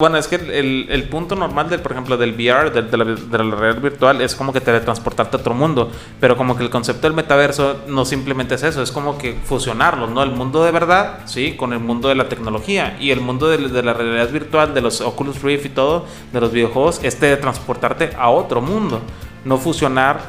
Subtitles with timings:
[0.00, 3.38] Bueno, es que el, el, punto normal, del, por ejemplo, del VR, de, la, de,
[3.44, 5.90] la, realidad virtual, es como que teletransportarte a otro mundo.
[6.20, 10.08] Pero como que el concepto del metaverso no simplemente es eso, es como que fusionarlos,
[10.08, 10.22] ¿no?
[10.22, 11.56] El mundo de verdad, ¿sí?
[11.56, 12.96] Con el mundo de la tecnología.
[13.00, 16.40] Y el mundo de, de la realidad virtual, de los Oculus Rift y todo, de
[16.40, 19.00] los videojuegos, es teletransportarte a otro mundo.
[19.44, 20.20] No fusionar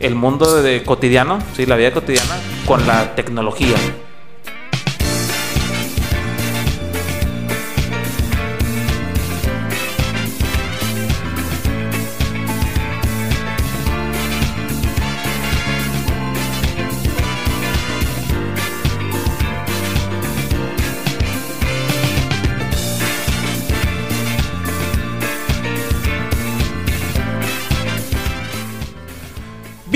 [0.00, 1.66] el mundo de, cotidiano, ¿sí?
[1.66, 3.76] La vida cotidiana, con la tecnología.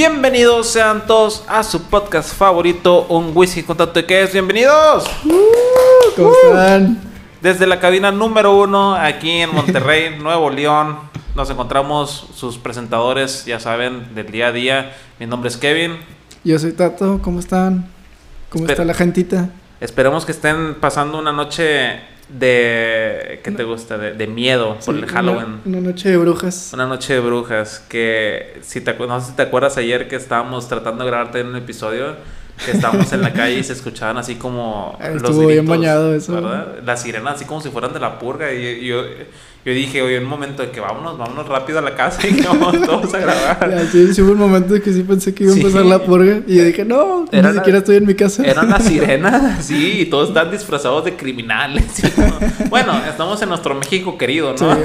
[0.09, 4.33] Bienvenidos sean todos a su podcast favorito, Un Whisky con Tanto de es.
[4.33, 5.05] Bienvenidos.
[5.25, 7.01] Uh, ¿Cómo están?
[7.43, 10.97] Desde la cabina número uno, aquí en Monterrey, Nuevo León,
[11.35, 14.97] nos encontramos sus presentadores, ya saben, del día a día.
[15.19, 15.97] Mi nombre es Kevin.
[16.45, 17.89] Yo soy Tato, ¿cómo están?
[18.49, 19.51] ¿Cómo está la gentita?
[19.81, 23.99] Esperemos que estén pasando una noche de ¿qué te gusta?
[23.99, 25.61] De, miedo por el Halloween.
[25.65, 26.71] Una, noche de brujas.
[26.75, 30.69] Una noche de brujas que si te no sé si te acuerdas ayer que estábamos
[30.69, 32.17] tratando de grabarte en un episodio
[32.65, 36.35] que estábamos en la calle y se escuchaban así como Estuvo bien bañado eso.
[36.35, 36.79] ¿verdad?
[36.85, 39.05] Las sirenas así como si fueran de la purga y yo
[39.67, 42.47] yo dije, oye, un momento de que vámonos, vámonos rápido a la casa y que
[42.47, 43.89] vamos todos a grabar.
[43.91, 46.39] sí, sí, hubo un momento de que sí pensé que iba a empezar la purga.
[46.47, 48.45] Y yo dije, no, ni siquiera estoy en mi casa.
[48.45, 51.85] Eran las sirenas, sí, y todos están disfrazados de criminales.
[52.71, 54.79] Bueno, estamos en nuestro México querido, ¿no?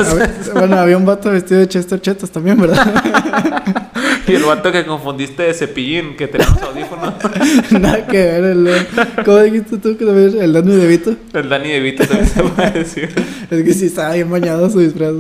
[0.56, 3.92] bueno, había un vato vestido de Chester Chetos también, ¿verdad?
[4.32, 7.14] y el vato que confundiste de cepillín, que tenemos audífonos.
[7.72, 8.88] Nada que ver, el,
[9.26, 11.16] ¿cómo dijiste tú que también el Dani De Vito?
[11.34, 13.10] El Dani De Vito también se puede decir.
[13.52, 15.14] Es que sí estaba bien bañado su disfraz.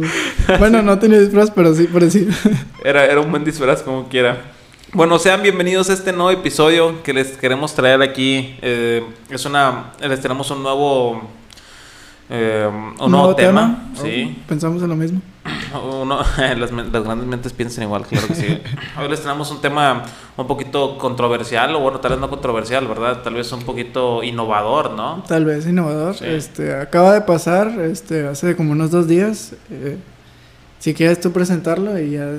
[0.57, 2.31] Bueno, no tenía disfraz, pero sí parecido.
[2.85, 4.41] Era, era un buen disfraz como quiera.
[4.93, 8.55] Bueno, sean bienvenidos a este nuevo episodio que les queremos traer aquí.
[8.61, 11.29] Eh, es una, les tenemos un nuevo,
[12.33, 12.65] eh,
[12.99, 13.91] un, nuevo, tema.
[14.01, 14.41] Sí.
[14.47, 15.21] Pensamos en lo mismo.
[16.01, 18.61] Uno, las, las, grandes mentes piensan igual, claro que sí.
[18.97, 20.03] Hoy les tenemos un tema
[20.37, 23.21] un poquito controversial, o bueno, tal vez no controversial, ¿verdad?
[23.21, 25.23] Tal vez un poquito innovador, ¿no?
[25.27, 26.15] Tal vez innovador.
[26.23, 29.53] Este, acaba de pasar, este, hace como unos dos días.
[29.69, 29.97] Eh,
[30.79, 32.31] si quieres tú presentarlo y ya,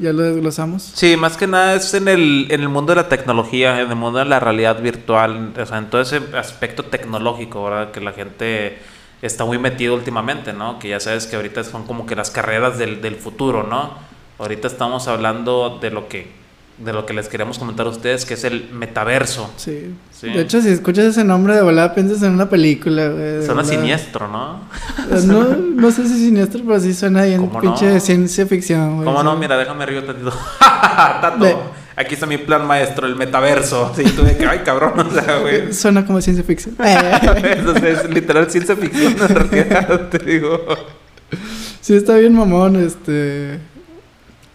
[0.00, 0.82] ya lo desglosamos.
[0.82, 3.96] Sí, más que nada es en el, en el mundo de la tecnología, en el
[3.96, 7.92] mundo de la realidad virtual, o sea, en todo ese aspecto tecnológico, ¿verdad?
[7.92, 8.78] Que la gente
[9.22, 10.78] está muy metido últimamente, ¿no?
[10.78, 13.92] Que ya sabes que ahorita son como que las carreras del, del futuro, ¿no?
[14.38, 16.38] Ahorita estamos hablando de lo que
[16.78, 19.50] de lo que les queremos comentar a ustedes, que es el metaverso.
[19.56, 19.94] Sí.
[20.22, 23.44] De hecho, si escuchas ese nombre de volada, piensas en una película, güey.
[23.44, 24.60] Suena siniestro, ¿no?
[25.10, 29.04] Eh, no, no sé si siniestro, pero sí suena bien pinche de ciencia ficción, güey.
[29.06, 29.36] ¿Cómo no?
[29.36, 30.32] Mira, déjame río tantito.
[30.60, 31.62] Tato,
[31.98, 33.92] aquí está mi plan maestro, el metaverso.
[33.94, 35.72] Sí, tú de que, ay, cabrón, o sea, güey.
[35.72, 36.76] Suena como ciencia ficción.
[36.78, 40.60] Entonces, es literal ciencia ficción, en realidad, te digo.
[41.80, 43.58] Sí, está bien mamón, este...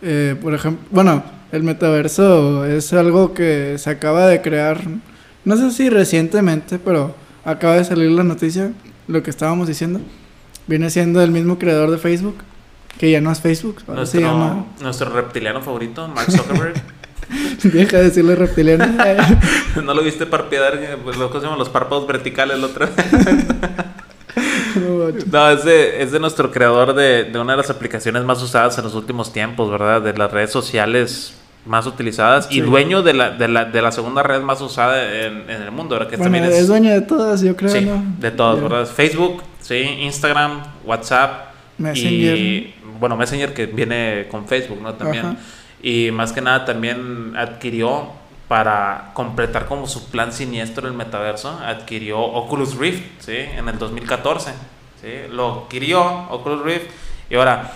[0.06, 1.24] Eh, por ejemplo, bueno,
[1.54, 4.82] el metaverso es algo que se acaba de crear,
[5.46, 7.16] no sé si recientemente, pero
[7.46, 8.74] acaba de salir la noticia,
[9.08, 10.02] lo que estábamos diciendo.
[10.68, 12.36] Viene siendo el mismo creador de Facebook,
[12.98, 14.66] que ya no es Facebook, nuestro, se llama...
[14.82, 16.74] Nuestro reptiliano favorito, Mark Zuckerberg.
[17.64, 18.86] Deja de decirle reptiliano.
[19.84, 20.98] ¿No lo viste parpadear?
[21.04, 22.90] Pues lo que los párpados verticales la otra
[24.76, 28.76] No, es de, es de nuestro creador de, de, una de las aplicaciones más usadas
[28.80, 30.02] en los últimos tiempos, ¿verdad?
[30.02, 31.36] De las redes sociales
[31.66, 35.50] más utilizadas y dueño de la, de, la, de la segunda red más usada en,
[35.50, 36.10] en el mundo, ¿verdad?
[36.10, 37.88] Que bueno, también es, dueño de todas, yo creo, sí,
[38.20, 38.86] de todas, ¿verdad?
[38.88, 42.38] Facebook, sí, Instagram, WhatsApp Messenger.
[42.38, 44.94] y, bueno, Messenger que viene con Facebook, ¿no?
[44.96, 45.38] También.
[45.84, 48.08] Y más que nada también adquirió
[48.48, 53.36] para completar como su plan siniestro el metaverso, adquirió Oculus Rift, ¿sí?
[53.36, 54.52] En el 2014,
[55.02, 55.08] ¿sí?
[55.30, 56.86] Lo adquirió Oculus Rift
[57.30, 57.72] y ahora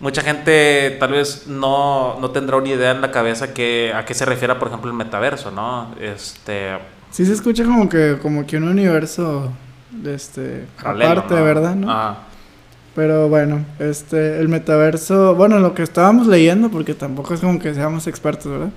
[0.00, 4.12] mucha gente tal vez no, no tendrá una idea en la cabeza que, a qué
[4.12, 5.94] se refiere, por ejemplo, el metaverso, ¿no?
[5.98, 6.76] Este...
[7.10, 9.50] Sí se escucha como que, como que un universo
[10.04, 11.74] este, aparte, ¿verdad?
[11.74, 12.16] ¿no?
[12.96, 17.74] Pero bueno, este, el metaverso, bueno, lo que estábamos leyendo, porque tampoco es como que
[17.74, 18.70] seamos expertos, ¿verdad?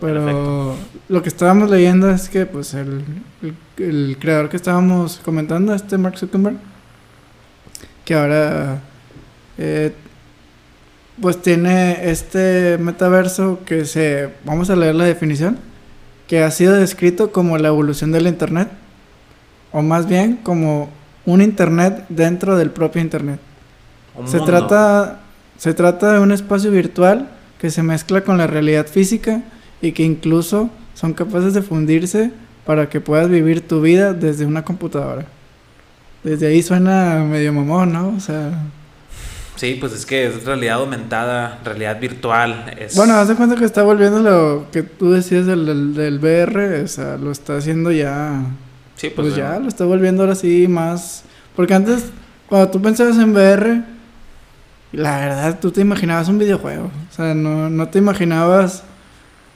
[0.00, 0.74] Pero
[1.08, 3.04] lo que estábamos leyendo es que, pues, el,
[3.76, 6.56] el, creador que estábamos comentando, este Mark Zuckerberg,
[8.06, 8.80] que ahora
[9.58, 9.92] eh,
[11.20, 15.58] pues tiene este metaverso que se, vamos a leer la definición,
[16.26, 18.68] que ha sido descrito como la evolución del Internet,
[19.72, 20.88] o más bien como
[21.26, 23.40] un Internet dentro del propio Internet.
[24.26, 25.20] se trata
[25.56, 27.28] se trata de un espacio virtual
[27.60, 29.42] que se mezcla con la realidad física
[29.80, 32.32] y que incluso son capaces de fundirse
[32.66, 35.24] para que puedas vivir tu vida desde una computadora.
[36.24, 38.08] Desde ahí suena medio mamón, ¿no?
[38.16, 38.50] O sea,
[39.54, 42.74] Sí, pues es que es realidad aumentada, realidad virtual.
[42.76, 42.96] Es...
[42.96, 46.88] Bueno, haz de cuenta que está volviendo lo que tú decías del, del, VR, o
[46.88, 48.44] sea, lo está haciendo ya.
[49.02, 49.30] Sí, pues.
[49.30, 51.24] pues ya, lo está volviendo ahora sí más.
[51.56, 52.04] Porque antes,
[52.48, 53.82] cuando tú pensabas en VR,
[54.92, 56.84] la verdad, tú te imaginabas un videojuego.
[56.84, 58.84] O sea, no, no te imaginabas.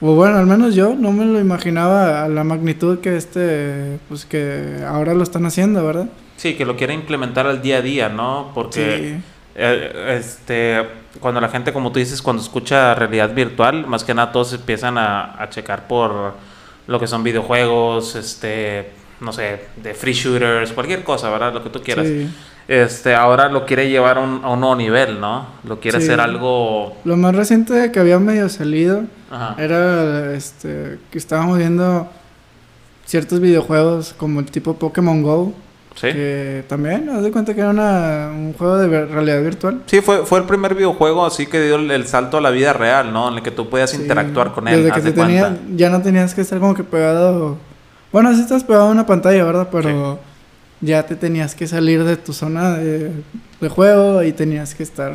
[0.01, 3.99] O bueno, al menos yo no me lo imaginaba a la magnitud que este.
[4.09, 6.09] Pues que ahora lo están haciendo, ¿verdad?
[6.35, 8.51] Sí, que lo quiere implementar al día a día, ¿no?
[8.53, 9.15] Porque.
[9.15, 10.83] Sí eh, este,
[11.21, 14.99] cuando la gente, como tú dices, cuando escucha realidad virtual, más que nada todos empiezan
[14.99, 16.33] a, a checar por
[16.85, 21.53] lo que son videojuegos, este, no sé, de free shooters, cualquier cosa, ¿verdad?
[21.53, 22.07] Lo que tú quieras.
[22.67, 25.47] Este, ahora lo quiere llevar a un, a un nuevo nivel, ¿no?
[25.63, 26.97] Lo quiere hacer algo...
[27.05, 29.03] Lo más reciente que había medio salido
[29.57, 32.09] era, este, que estábamos viendo
[33.05, 35.53] ciertos videojuegos como el tipo Pokémon Go
[35.99, 36.13] Sí.
[36.13, 39.81] Que también, haz de cuenta que era un juego de realidad virtual.
[39.87, 43.11] Sí, fue, fue el primer videojuego así que dio el, salto a la vida real,
[43.11, 43.29] ¿no?
[43.29, 44.83] En el que tú podías interactuar con él.
[44.83, 47.57] Desde que te tenía, ya no tenías que estar como que pegado.
[48.11, 49.67] Bueno, sí estás pegado a una pantalla, ¿verdad?
[49.71, 50.19] Pero
[50.81, 53.11] ya te tenías que salir de tu zona de,
[53.69, 55.13] juego y tenías que estar.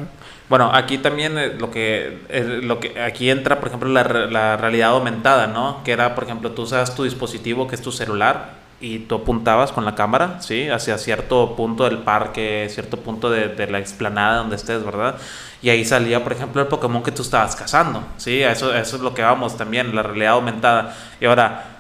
[0.49, 4.57] Bueno, aquí también eh, lo que, eh, lo que aquí entra, por ejemplo, la, la
[4.57, 5.83] realidad aumentada, ¿no?
[5.85, 9.71] Que era, por ejemplo, tú usas tu dispositivo, que es tu celular, y tú apuntabas
[9.71, 10.69] con la cámara, ¿sí?
[10.69, 15.15] Hacia cierto punto del parque, cierto punto de, de, la explanada donde estés, ¿verdad?
[15.63, 18.43] Y ahí salía, por ejemplo, el Pokémon que tú estabas cazando, ¿sí?
[18.43, 20.97] Eso, eso es lo que vamos también, la realidad aumentada.
[21.21, 21.72] Y ahora,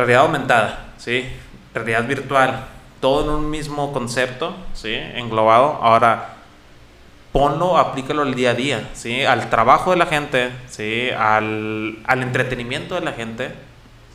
[0.00, 1.24] realidad aumentada, ¿sí?
[1.74, 2.66] Realidad virtual,
[3.00, 4.94] todo en un mismo concepto, ¿sí?
[4.94, 5.78] Englobado.
[5.82, 6.34] Ahora,
[7.32, 9.22] ponlo, aplícalo al día a día, ¿sí?
[9.22, 11.08] Al trabajo de la gente, ¿sí?
[11.16, 13.50] Al, al entretenimiento de la gente,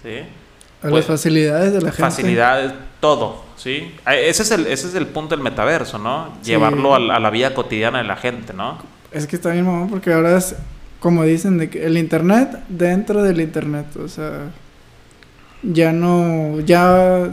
[0.04, 0.20] ¿sí?
[0.82, 2.02] A las pues, facilidades de la gente.
[2.02, 3.94] Facilidades, todo, ¿sí?
[4.06, 6.34] Ese es el, ese es el punto del metaverso, ¿no?
[6.44, 8.78] Llevarlo a, la vida cotidiana de la gente, ¿no?
[9.12, 10.56] Es que está bien, mamá, porque ahora es,
[11.00, 14.52] como dicen, de que el Internet dentro del Internet, o sea,
[15.74, 17.30] ya no, ya,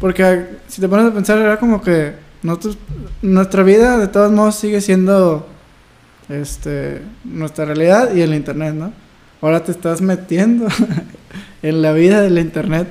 [0.00, 2.78] porque si te pones a pensar, era como que nosotros,
[3.22, 5.46] nuestra vida de todos modos sigue siendo,
[6.28, 8.92] este, nuestra realidad y el Internet, ¿no?
[9.40, 10.68] Ahora te estás metiendo
[11.62, 12.88] en la vida del internet.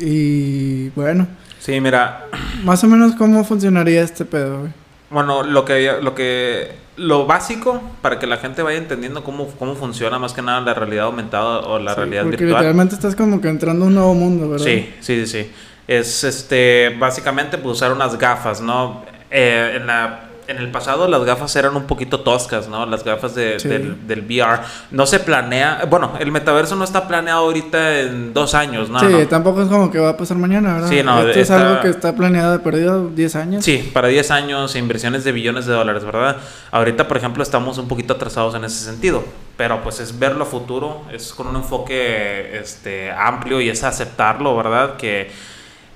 [0.00, 1.28] Y bueno.
[1.60, 2.26] Sí, mira.
[2.64, 4.81] Más o menos cómo funcionaría este pedo, güey.
[5.12, 9.74] Bueno, lo que, lo que, lo básico para que la gente vaya entendiendo cómo, cómo
[9.74, 12.60] funciona más que nada la realidad aumentada o la realidad porque virtual.
[12.60, 14.64] literalmente estás como que entrando a un nuevo mundo, ¿verdad?
[14.64, 15.50] Sí, sí, sí.
[15.86, 19.04] Es este, básicamente pues usar unas gafas, ¿no?
[19.30, 22.86] Eh, en la en el pasado las gafas eran un poquito toscas, ¿no?
[22.86, 24.60] Las gafas de, del, VR.
[24.90, 29.00] No se planea, bueno, el metaverso no está planeado ahorita en dos años, ¿no?
[29.00, 30.88] Sí, tampoco es como que va a pasar mañana, ¿verdad?
[30.88, 31.20] Sí, no.
[31.20, 33.64] Esto es algo que está planeado de perdido 10 años.
[33.64, 36.36] Sí, para 10 años, inversiones de billones de dólares, ¿verdad?
[36.70, 39.24] Ahorita, por ejemplo, estamos un poquito atrasados en ese sentido,
[39.56, 44.56] pero pues es verlo a futuro, es con un enfoque este, amplio y es aceptarlo,
[44.56, 44.96] ¿verdad?
[44.96, 45.30] Que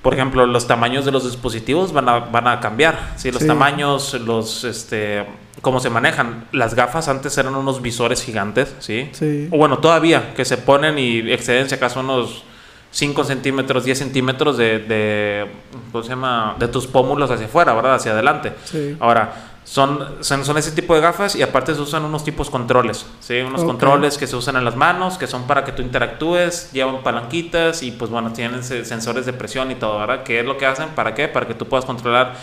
[0.07, 3.15] por ejemplo, los tamaños de los dispositivos van a, van a cambiar.
[3.17, 3.33] ¿sí?
[3.33, 5.27] Los tamaños, los, este,
[5.63, 6.45] cómo se manejan.
[6.53, 9.09] Las gafas antes eran unos visores gigantes, ¿sí?
[9.11, 9.49] sí.
[9.51, 12.45] O bueno, todavía, que se ponen y exceden si acaso unos
[12.93, 15.47] 5 centímetros, 10 centímetros de, de,
[15.91, 16.55] ¿cómo se llama?
[16.57, 17.97] De tus pómulos hacia afuera, ¿verdad?
[17.97, 18.53] Hacia adelante.
[18.63, 18.97] Sí.
[19.01, 23.41] Ahora, son, son, ese tipo de gafas y aparte se usan unos tipos controles, ¿sí?
[23.41, 27.03] Unos controles que se usan en las manos, que son para que tú interactúes, llevan
[27.03, 30.23] palanquitas y pues bueno, tienen sensores de presión y todo, ¿verdad?
[30.23, 30.91] ¿Qué es lo que hacen?
[30.91, 31.27] ¿Para qué?
[31.27, 32.37] Para que tú puedas controlar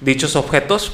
[0.00, 0.92] dichos objetos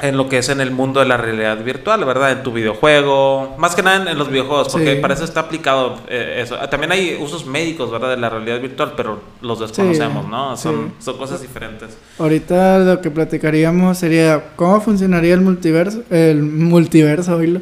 [0.00, 2.32] en lo que es en el mundo de la realidad virtual, ¿verdad?
[2.32, 6.40] En tu videojuego, más que nada en, los videojuegos, porque para eso está aplicado eh,
[6.42, 6.56] eso.
[6.68, 8.10] También hay usos médicos, ¿verdad?
[8.10, 10.56] De la realidad virtual, pero los desconocemos, ¿no?
[10.56, 11.96] Son, son cosas diferentes.
[12.18, 17.60] Ahorita lo que platicaríamos sería cómo funcionaría el multiverso, el multiverso, oílo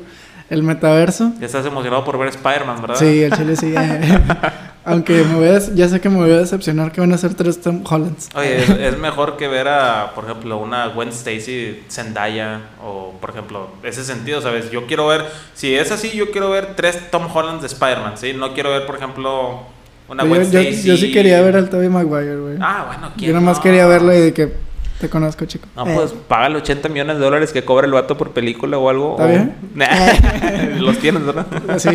[0.48, 1.32] el metaverso.
[1.40, 2.96] Ya estás emocionado por ver Spider-Man, ¿verdad?
[2.96, 3.74] Sí, el chile sí.
[4.86, 7.60] Aunque me voy ya sé que me voy a decepcionar que van a ser tres
[7.60, 8.28] Tom Hollands.
[8.36, 13.68] Oye, es, mejor que ver a, por ejemplo, una Gwen Stacy Zendaya o, por ejemplo,
[13.82, 14.70] ese sentido, ¿sabes?
[14.70, 18.32] Yo quiero ver, si es así, yo quiero ver tres Tom Hollands de Spider-Man, ¿sí?
[18.32, 19.62] No quiero ver, por ejemplo,
[20.08, 20.82] una Gwen Stacy.
[20.84, 22.56] Yo, sí quería ver al Tobey Maguire, güey.
[22.60, 24.52] Ah, bueno, ¿quién Yo nomás quería verlo y de que
[25.00, 25.66] te conozco, chico.
[25.74, 26.16] No, pues eh.
[26.28, 29.16] págale 80 millones de dólares que cobra el vato por película o algo.
[29.18, 29.56] ¿Está bien?
[30.80, 31.46] Los tienes, ¿verdad?
[31.78, 31.90] Sí,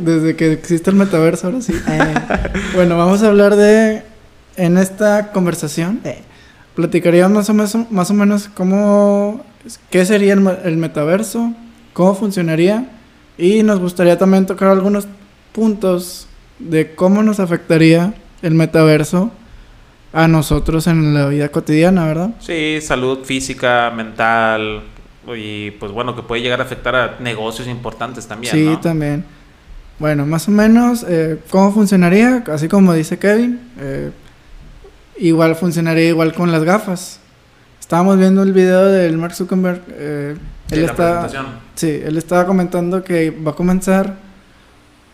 [0.00, 1.72] desde que existe el metaverso, ahora sí.
[1.72, 2.14] Eh.
[2.74, 4.02] bueno, vamos a hablar de.
[4.54, 6.20] En esta conversación, eh,
[6.74, 9.44] platicaríamos más o menos, más o menos cómo,
[9.90, 11.54] qué sería el, metaverso,
[11.94, 12.90] cómo funcionaría
[13.38, 15.06] y nos gustaría también tocar algunos
[15.52, 16.26] puntos
[16.58, 19.30] de cómo nos afectaría el metaverso
[20.12, 22.30] a nosotros en la vida cotidiana, ¿verdad?
[22.40, 24.82] Sí, salud física, mental
[25.34, 28.52] y pues bueno, que puede llegar a afectar a negocios importantes también.
[28.52, 29.24] Sí, también.
[29.98, 32.42] Bueno, más o menos, eh, ¿cómo funcionaría?
[32.48, 34.10] Así como dice Kevin, eh,
[35.18, 37.20] igual funcionaría igual con las gafas.
[37.78, 39.82] Estábamos viendo el video del Mark Zuckerberg.
[39.90, 40.36] Eh,
[40.70, 41.28] él está,
[41.74, 44.16] sí, él estaba comentando que va a comenzar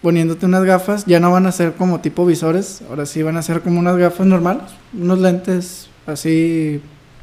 [0.00, 1.04] poniéndote unas gafas.
[1.04, 3.96] Ya no van a ser como tipo visores, ahora sí van a ser como unas
[3.96, 4.62] gafas normales,
[4.94, 6.80] unos lentes así.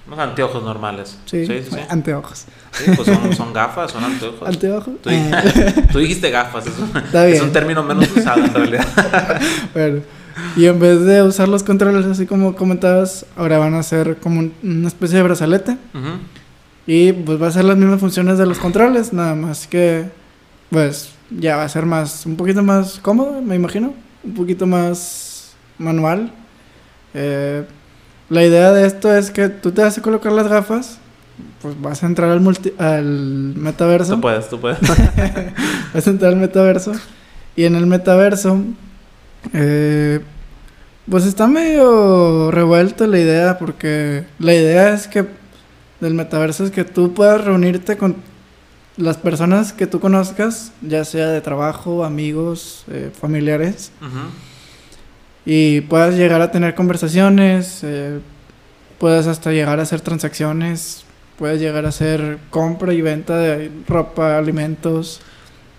[0.08, 1.18] Unos anteojos normales.
[1.26, 2.46] Sí, sí, sí, anteojos.
[2.72, 4.48] Sí, pues son, gafas, son anteojos.
[4.48, 4.94] ¿Anteojos?
[5.92, 6.88] Tú, dijiste gafas, eso
[7.26, 8.86] es un término menos usado en realidad.
[9.74, 10.02] bueno.
[10.58, 14.52] Y en vez de usar los controles así como comentabas, ahora van a ser como
[14.62, 15.78] una especie de brazalete.
[16.86, 20.06] Y pues va a ser las mismas funciones de los controles, nada más que
[20.70, 23.94] pues ya va a ser más, un poquito más cómodo, me imagino.
[24.24, 26.32] Un poquito más manual.
[27.14, 27.66] Eh,
[28.29, 31.00] la idea de esto es que tú te vas a colocar las gafas,
[31.62, 34.15] pues vas a entrar al, multi al metaverso.
[34.15, 34.79] Tú puedes, tú puedes.
[35.94, 36.94] vas a entrar al metaverso.
[37.55, 38.62] Y en el metaverso
[39.53, 40.22] eh,
[41.10, 45.25] pues está medio revuelta la idea, porque la idea es que
[46.01, 48.15] del metaverso es que tú puedas reunirte con
[48.98, 53.91] las personas que tú conozcas, ya sea de trabajo, amigos, eh, familiares,
[55.46, 58.20] y puedas llegar a tener conversaciones, eh,
[58.98, 61.06] puedas hasta llegar a hacer transacciones,
[61.38, 65.22] puedes llegar a hacer compra y venta de ropa, alimentos.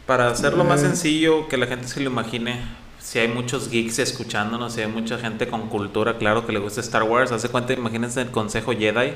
[0.07, 2.61] Para hacerlo más eh, sencillo, que la gente se lo imagine,
[3.01, 6.81] si hay muchos geeks escuchándonos, si hay mucha gente con cultura, claro, que le gusta
[6.81, 9.15] Star Wars, hace cuenta, imagínense el Consejo Jedi,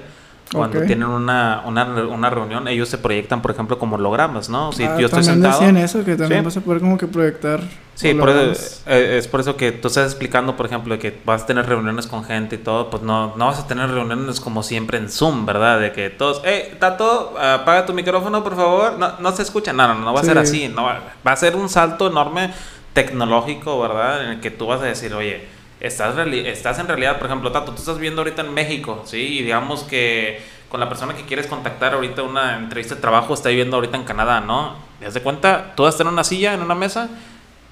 [0.52, 4.72] cuando tienen una, una, una, reunión, ellos se proyectan, por ejemplo, como hologramas, ¿no?
[4.72, 5.58] Si ah, yo estoy sentado.
[5.58, 7.60] decían eso, que también vas a poder como que proyectar.
[7.94, 11.42] Sí, por eso, eh, es por eso que tú estás explicando, por ejemplo, que vas
[11.42, 14.62] a tener reuniones con gente y todo, pues no, no vas a tener reuniones como
[14.62, 15.78] siempre en Zoom, ¿verdad?
[15.78, 18.98] De que todos, hey, Tato, apaga tu micrófono, por favor.
[18.98, 21.36] No, no se escucha, no, no, no va a ser así, no va, va a
[21.36, 22.52] ser un salto enorme
[22.92, 24.24] tecnológico, ¿verdad?
[24.24, 25.46] En el que tú vas a decir, oye,
[25.80, 29.38] estás, estás en realidad, por ejemplo, Tato, tú estás viendo ahorita en México, ¿sí?
[29.38, 33.48] Y digamos que con la persona que quieres contactar ahorita una entrevista de trabajo está
[33.48, 34.76] viviendo ahorita en Canadá, ¿no?
[34.98, 35.72] ¿Te das de cuenta?
[35.74, 37.08] Tú vas a estar en una silla, en una mesa,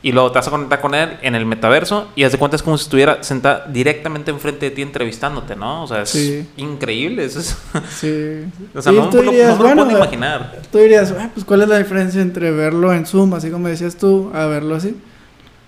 [0.01, 2.57] y luego te vas a conectar con él en el metaverso y haz de cuenta
[2.57, 5.83] es como si estuviera sentada directamente enfrente de ti entrevistándote, ¿no?
[5.83, 7.25] O sea, es increíble.
[7.25, 7.57] Eso es...
[7.91, 8.45] Sí.
[8.75, 10.61] o sea, no, dirías, lo puedo imaginar.
[10.71, 14.31] Tú dirías, pues ¿cuál es la diferencia entre verlo en Zoom, así como decías tú,
[14.35, 14.97] a verlo así?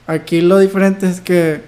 [0.06, 1.62] Aquí lo diferente es que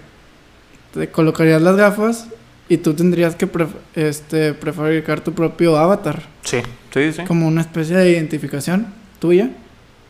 [0.92, 2.26] te colocarías las gafas
[2.68, 3.48] y tú tendrías que
[3.94, 6.22] este, prefabricar tu propio avatar.
[6.42, 6.58] Sí,
[6.92, 7.24] sí, sí.
[7.24, 8.86] Como una especie de identificación
[9.18, 9.50] tuya.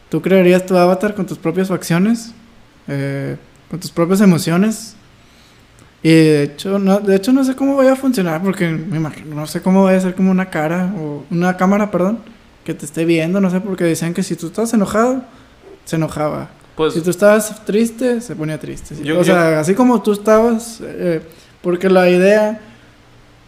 [0.09, 2.35] Tú crearías tu avatar con tus propias facciones,
[2.89, 3.37] eh,
[3.71, 4.97] con tus propias emociones.
[6.03, 9.37] Y de hecho, no, de hecho no sé cómo vaya a funcionar porque me imagino,
[9.37, 12.19] no sé cómo vaya a ser como una cara o una cámara, perdón,
[12.65, 15.23] que te esté viendo, no sé, porque decían que si tú estás enojado,
[15.85, 16.51] se enojaba.
[16.75, 18.95] Pues, si tú estabas triste, se ponía triste.
[19.13, 21.21] o sea, así como tú estabas, eh,
[21.61, 22.61] porque la idea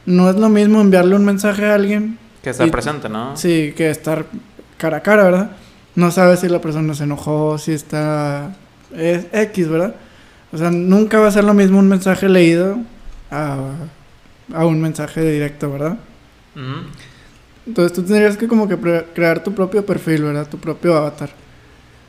[0.07, 2.19] no es lo mismo enviarle un mensaje a alguien.
[2.43, 3.37] Que estar presente, ¿no?
[3.37, 4.27] Sí, que estar
[4.77, 5.51] cara a cara, ¿verdad?
[5.95, 8.55] No sabes si la persona se enojó, si está
[8.95, 9.95] es X, ¿verdad?
[10.53, 12.79] O sea, nunca va a ser lo mismo un mensaje leído
[13.31, 13.59] a,
[14.53, 15.97] a un mensaje directo, ¿verdad?
[17.67, 18.77] Entonces tú tendrías que como que
[19.15, 20.49] crear tu propio perfil, ¿verdad?
[20.49, 21.31] Tu propio avatar.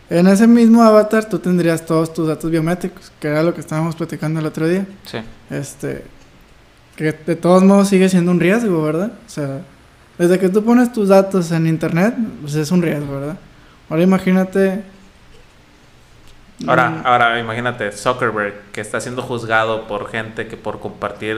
[0.09, 3.95] En ese mismo avatar tú tendrías todos tus datos biométricos, que era lo que estábamos
[3.95, 4.85] platicando el otro día.
[5.05, 5.17] Sí.
[5.49, 6.03] Este,
[6.95, 9.11] que de todos modos sigue siendo un riesgo, ¿verdad?
[9.25, 9.61] O sea,
[10.17, 13.37] desde que tú pones tus datos en internet, pues es un riesgo, ¿verdad?
[13.89, 14.83] Ahora imagínate...
[16.67, 21.35] Ahora, mm, ahora imagínate Zuckerberg, que está siendo juzgado por gente que por compartir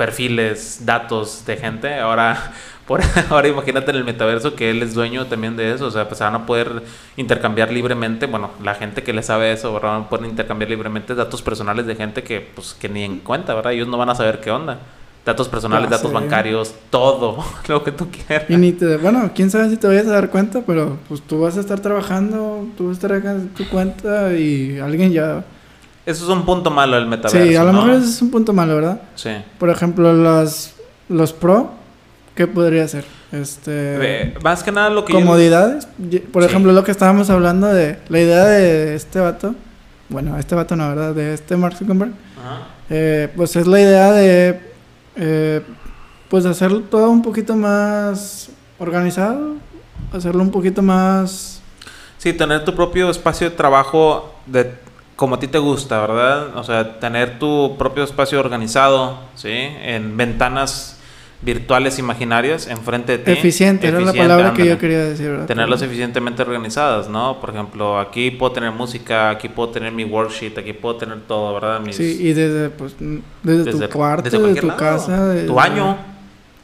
[0.00, 2.54] perfiles, datos de gente, ahora
[3.28, 6.20] ahora imagínate en el metaverso que él es dueño también de eso, o sea, pues
[6.20, 6.82] van a poder
[7.18, 9.90] intercambiar libremente, bueno, la gente que le sabe eso, ¿verdad?
[9.90, 13.54] Van a poder intercambiar libremente datos personales de gente que, pues, que ni en cuenta,
[13.54, 13.74] ¿verdad?
[13.74, 14.78] Ellos no van a saber qué onda.
[15.22, 18.48] Datos personales, ah, datos bancarios, todo lo que tú quieras.
[18.48, 21.42] Y ni te, bueno, quién sabe si te vayas a dar cuenta, pero pues tú
[21.42, 25.44] vas a estar trabajando, tú vas a estar acá en tu cuenta y alguien ya...
[26.10, 27.48] Eso es un punto malo del metaverso.
[27.48, 29.00] Sí, a lo mejor eso es un punto malo, ¿verdad?
[29.14, 29.30] Sí.
[29.58, 30.72] Por ejemplo, los,
[31.08, 31.72] los pro
[32.34, 33.04] ¿Qué podría ser?
[33.32, 35.86] Este, más que nada lo que comodidades.
[36.32, 39.54] Por ejemplo, lo que estábamos hablando de la idea de este vato.
[40.08, 41.14] Bueno, este vato no, ¿verdad?
[41.14, 42.12] De este Mark Zuckerberg.
[42.88, 44.60] Eh, pues es la idea de
[45.16, 45.60] Eh,
[46.30, 49.56] pues hacerlo todo un poquito más organizado,
[50.12, 51.60] hacerlo un poquito más...
[52.18, 54.72] Sí, tener tu propio espacio de trabajo de
[55.20, 56.56] como a ti te gusta, ¿verdad?
[56.56, 59.50] O sea, tener tu propio espacio organizado, ¿sí?
[59.50, 60.98] En ventanas
[61.42, 63.32] virtuales imaginarias enfrente de ti.
[63.32, 65.44] Eficiente, era la palabra que yo quería decir, ¿verdad?
[65.44, 67.38] Tenerlas eficientemente organizadas, ¿no?
[67.38, 71.52] Por ejemplo, aquí puedo tener música, aquí puedo tener mi worksheet, aquí puedo tener todo,
[71.52, 71.82] ¿verdad?
[71.90, 72.96] Sí, y desde, pues,
[73.42, 75.34] desde, tu cuarto, desde, tu casa.
[75.46, 75.98] Tu baño.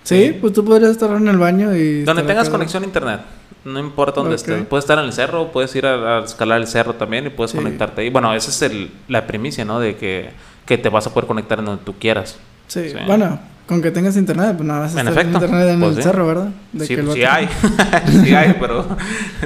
[0.06, 2.02] Sí, pues tú podrías estar en el baño y...
[2.02, 3.20] Donde tengas conexión a internet.
[3.64, 4.64] No importa dónde estés.
[4.66, 8.02] Puedes estar en el cerro, puedes ir a, escalar el cerro también y puedes conectarte
[8.02, 8.10] ahí.
[8.10, 9.80] Bueno, esa es el, la primicia, ¿no?
[9.80, 10.30] De que,
[10.64, 12.38] que, te vas a poder conectar en donde tú quieras.
[12.68, 15.96] Sí, bueno, con que tengas internet, pues nada, vas a en efecto, internet en pues
[15.96, 16.50] el cerro, ¿verdad?
[16.78, 17.48] sí, que sí hay.
[18.24, 18.86] sí hay, pero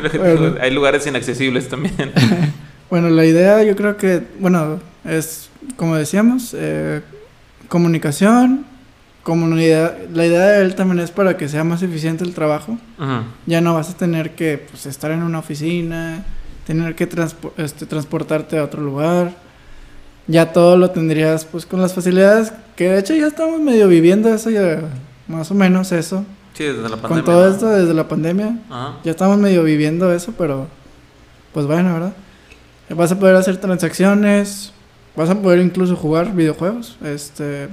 [0.61, 1.95] hay lugares inaccesibles también.
[2.91, 7.01] bueno, la idea yo creo que, bueno, es, como decíamos, eh,
[7.69, 8.67] comunicación,
[9.37, 12.79] la idea de él también es para que sea más eficiente el trabajo.
[13.47, 16.25] Ya no vas a tener que pues, estar en una oficina,
[16.67, 17.09] tener que
[17.57, 19.35] este, transportarte a otro lugar.
[20.27, 24.33] Ya todo lo tendrías pues con las facilidades que de hecho ya estamos medio viviendo
[24.33, 24.81] eso ya
[25.27, 26.25] más o menos eso.
[26.55, 27.09] Sí, desde la pandemia.
[27.09, 28.59] Con todo esto desde la pandemia.
[29.03, 30.69] Ya estamos medio viviendo eso, pero
[31.53, 32.13] pues bueno, ¿verdad?
[32.91, 34.73] Vas a poder hacer transacciones,
[35.17, 37.69] vas a poder incluso jugar videojuegos, este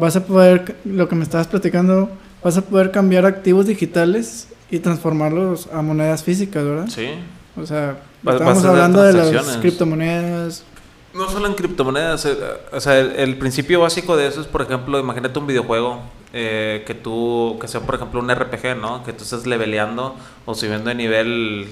[0.00, 2.10] vas a poder, lo que me estabas platicando,
[2.42, 6.88] vas a poder cambiar activos digitales y transformarlos a monedas físicas, ¿verdad?
[6.88, 7.10] Sí.
[7.56, 10.64] O sea, estamos hablando de las criptomonedas.
[11.12, 12.36] No solo en criptomonedas, eh,
[12.72, 16.00] o sea, el, principio básico de eso es, por ejemplo, imagínate un videojuego
[16.32, 19.02] eh, que tú, que sea por ejemplo un RPG, ¿no?
[19.02, 20.14] Que tú estés leveleando
[20.46, 21.66] o subiendo de nivel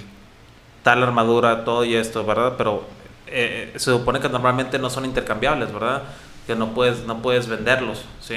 [0.83, 2.55] tal armadura, todo y esto, ¿verdad?
[2.59, 2.83] Pero
[3.29, 6.03] eh, se supone que normalmente no son intercambiables, ¿verdad?
[6.49, 8.37] Que no puedes, no puedes venderlos, ¿sí?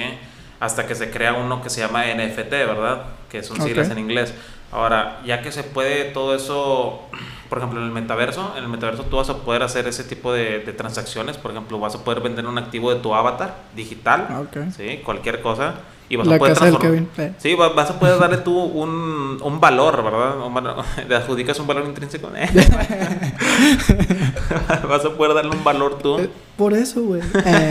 [0.60, 3.04] Hasta que se crea uno que se llama NFT, ¿verdad?
[3.30, 4.34] Que son siglas en inglés.
[4.70, 7.00] Ahora, ya que se puede todo eso,
[7.48, 10.30] por ejemplo, en el metaverso, en el metaverso tú vas a poder hacer ese tipo
[10.30, 14.42] de, transacciones, por ejemplo, vas a poder vender un activo de tu avatar digital, ah,
[14.76, 15.00] ¿sí?
[15.02, 15.76] Cualquier cosa
[16.12, 17.04] y vas a poder transformar.
[17.38, 20.34] Sí, vas a poder darle tú un, un valor, ¿verdad?
[21.08, 22.30] le adjudicas un valor intrínseco.
[24.88, 26.18] vas a poder darle un valor tú.
[26.18, 27.22] Eh, por eso, güey.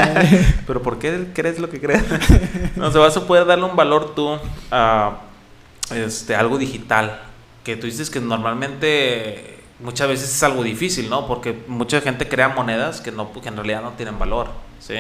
[0.68, 2.04] Pero ¿por qué crees lo que crees?
[2.76, 4.38] no, o vas a poder darle un valor tú
[4.72, 5.20] a
[5.94, 7.22] este, algo digital.
[7.64, 11.28] Que tú dices que normalmente muchas veces es algo difícil, ¿no?
[11.28, 14.48] Porque mucha gente crea monedas que, no, que en realidad no tienen valor,
[14.80, 14.96] ¿sí?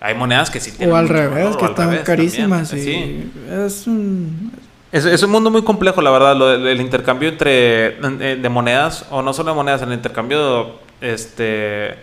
[0.00, 0.92] Hay monedas que sí tienen.
[0.92, 2.68] O al revés, que están carísimas.
[2.68, 3.30] sí.
[3.50, 4.52] Es un.
[4.92, 7.92] Es, un mundo muy complejo, la verdad, el intercambio entre
[8.36, 11.96] de monedas, o no solo de monedas, el intercambio este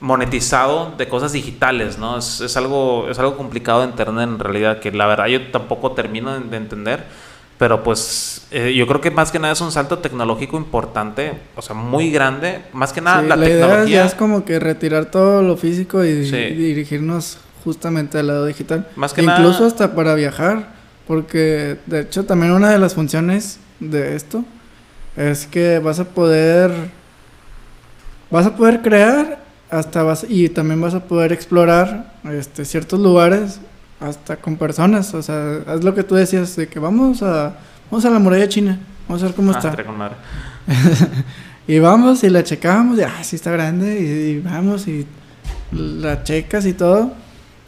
[0.00, 2.18] monetizado de cosas digitales, ¿no?
[2.18, 6.38] Es, algo, es algo complicado de entender en realidad, que la verdad yo tampoco termino
[6.40, 7.04] de entender.
[7.62, 11.62] Pero pues eh, yo creo que más que nada es un salto tecnológico importante, o
[11.62, 12.62] sea, muy grande.
[12.72, 13.84] Más que nada la, tecnología.
[13.84, 18.88] Idea es como que retirar todo lo físico y, dirigirnos justamente al lado digital.
[18.96, 20.72] Más que Incluso hasta para viajar,
[21.06, 24.44] porque de hecho también una de las funciones de esto
[25.16, 26.72] es que vas a poder
[28.32, 29.38] vas a poder crear
[29.70, 33.60] hasta vas y también vas a poder explorar este ciertos lugares
[34.00, 37.54] hasta con personas, o sea, es lo que tú decías de que vamos a
[37.90, 39.76] vamos a la muralla china, vamos a ver cómo ah, está.
[41.68, 45.06] y vamos y la checamos, y ah, sí está grande y, vamos y
[45.70, 47.12] la checas y todo.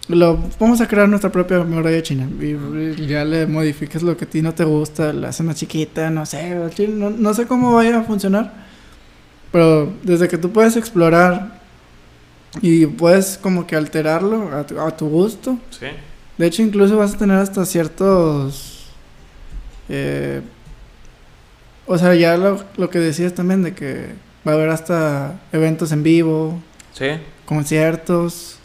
[0.09, 4.29] Lo, vamos a crear nuestra propia muralla china y, ya le modificas lo que a
[4.29, 6.55] ti no te gusta, la haces más chiquita, no sé,
[6.89, 8.64] no, no sé cómo vaya a funcionar.
[9.55, 11.63] Pero desde que tú puedes explorar
[12.61, 15.57] y puedes como que alterarlo a tu, a tu gusto.
[15.71, 15.87] Sí
[16.37, 18.87] de hecho, incluso vas a tener hasta ciertos...
[19.89, 20.41] Eh,
[21.87, 24.15] o sea, ya lo, lo, que decías también de que
[24.47, 26.59] va a haber hasta eventos en vivo.
[26.93, 27.09] Sí.
[27.45, 28.59] Conciertos.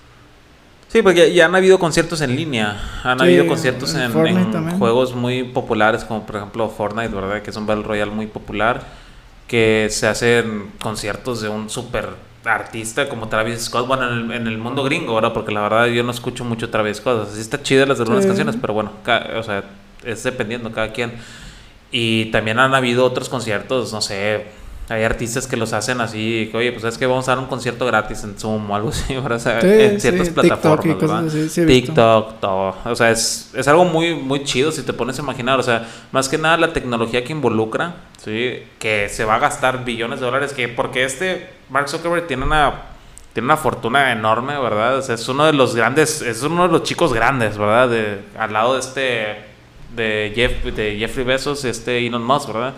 [0.87, 2.81] Sí, porque ya, han habido conciertos en línea.
[3.03, 4.11] Han habido conciertos en,
[4.79, 7.41] juegos muy populares, como por ejemplo Fortnite, ¿verdad?
[7.41, 8.87] Que es un Battle Royale muy popular.
[9.49, 12.07] Que se hacen conciertos de un super
[12.45, 15.33] artista como Travis Scott, bueno, en el, mundo gringo, ¿verdad?
[15.33, 18.25] Porque la verdad yo no escucho mucho Travis Scott, así está chida las de algunas
[18.25, 18.91] canciones, pero bueno,
[19.35, 19.63] o sea,
[20.03, 21.13] es dependiendo cada quien.
[21.91, 24.45] Y también han habido otros conciertos, no sé,
[24.89, 27.45] hay artistas que los hacen así, que, oye, pues es que vamos a dar un
[27.45, 32.75] concierto gratis en Zoom o algo así, O sea, en ciertas plataformas, TikTok, todo.
[32.85, 35.59] O sea, es, es, algo muy, muy chido si te pones a imaginar.
[35.59, 38.63] O sea, más que nada la tecnología que involucra, ¿sí?
[38.79, 42.83] Que se va a gastar billones de dólares, que porque este Mark Zuckerberg tiene una
[43.33, 45.07] tiene una fortuna enorme, ¿verdad?
[45.07, 47.87] es uno de los grandes, es uno de los chicos grandes, ¿verdad?
[47.87, 49.37] De, al lado de este,
[49.95, 52.73] de, Jeff, de Jeffrey Bezos, este Elon Musk, ¿verdad?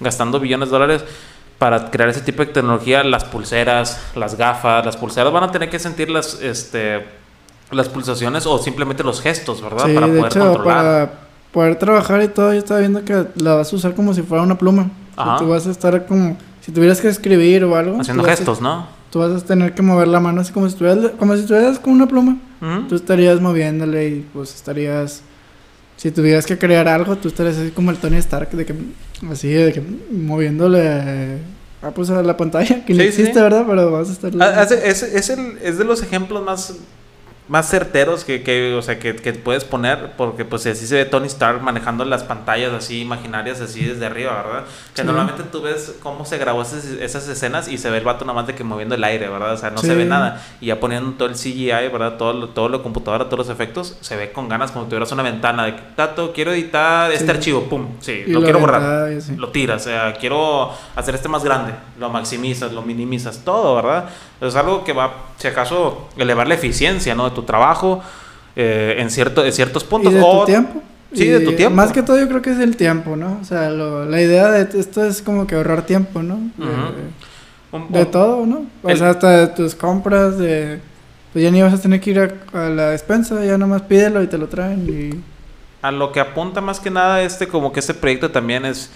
[0.00, 1.04] Gastando billones de dólares
[1.58, 5.68] para crear ese tipo de tecnología, las pulseras, las gafas, las pulseras van a tener
[5.68, 7.04] que sentir las, este,
[7.70, 9.92] las pulsaciones o simplemente los gestos, ¿verdad?
[9.94, 10.64] para poder controlar.
[10.64, 14.22] Para poder trabajar y todo, yo estaba viendo que la vas a usar como si
[14.22, 14.90] fuera una pluma.
[15.16, 15.36] Ajá.
[15.38, 18.00] tú vas a estar como, si tuvieras que escribir o algo.
[18.00, 18.86] Haciendo gestos, ¿no?
[19.10, 21.78] Tú vas a tener que mover la mano así como si estuvieras, como si estuvieras
[21.78, 22.38] con una pluma.
[22.88, 25.22] Tú estarías moviéndole y pues estarías...
[25.96, 28.74] Si tuvieras que crear algo, tú estarías así como el Tony Stark, de que...
[29.30, 31.38] Así, de que moviéndole...
[31.82, 33.64] Ah, pues a la pantalla, que no existe, ¿verdad?
[33.66, 34.32] Pero vas a estar...
[34.40, 36.74] Ah, es, es, el, es de los ejemplos más
[37.50, 41.04] más certeros que, que o sea, que, que, puedes poner, porque pues así se ve
[41.04, 44.64] Tony Stark manejando las pantallas así imaginarias así desde arriba, ¿verdad?
[44.94, 48.24] Que normalmente tú ves cómo se grabó esas, esas, escenas y se ve el vato
[48.24, 49.54] nada más de que moviendo el aire, ¿verdad?
[49.54, 50.40] O sea, no se ve nada.
[50.60, 52.18] Y ya poniendo todo el CGI, ¿verdad?
[52.18, 55.10] Todo, lo, todo lo computadora, todos los efectos, se ve con ganas como si tuvieras
[55.10, 59.10] una ventana de Tato, quiero editar este archivo, pum, sí, lo, quiero borrar.
[59.36, 64.08] Lo tiras, o sea, quiero hacer este más grande, lo maximizas, lo minimizas, todo, ¿verdad?
[64.40, 67.28] Es algo que va, si acaso, elevar la eficiencia, ¿no?
[67.28, 68.02] De tu trabajo
[68.56, 70.12] eh, en, cierto, en ciertos puntos.
[70.12, 70.82] ¿Y de tu tiempo?
[71.12, 71.74] Sí, de tu tiempo.
[71.74, 73.38] Más que todo yo creo que es el tiempo, ¿no?
[73.40, 76.40] O sea, la idea de esto es como que ahorrar tiempo, ¿no?
[77.88, 78.66] De, todo, ¿no?
[78.82, 80.80] O sea, hasta de tus compras, de...
[81.32, 82.18] Pues ya ni vas a tener que ir
[82.52, 85.22] a, la despensa, ya nomás pídelo y te lo traen y...
[85.80, 88.90] A lo que apunta más que nada este, como que este proyecto también es...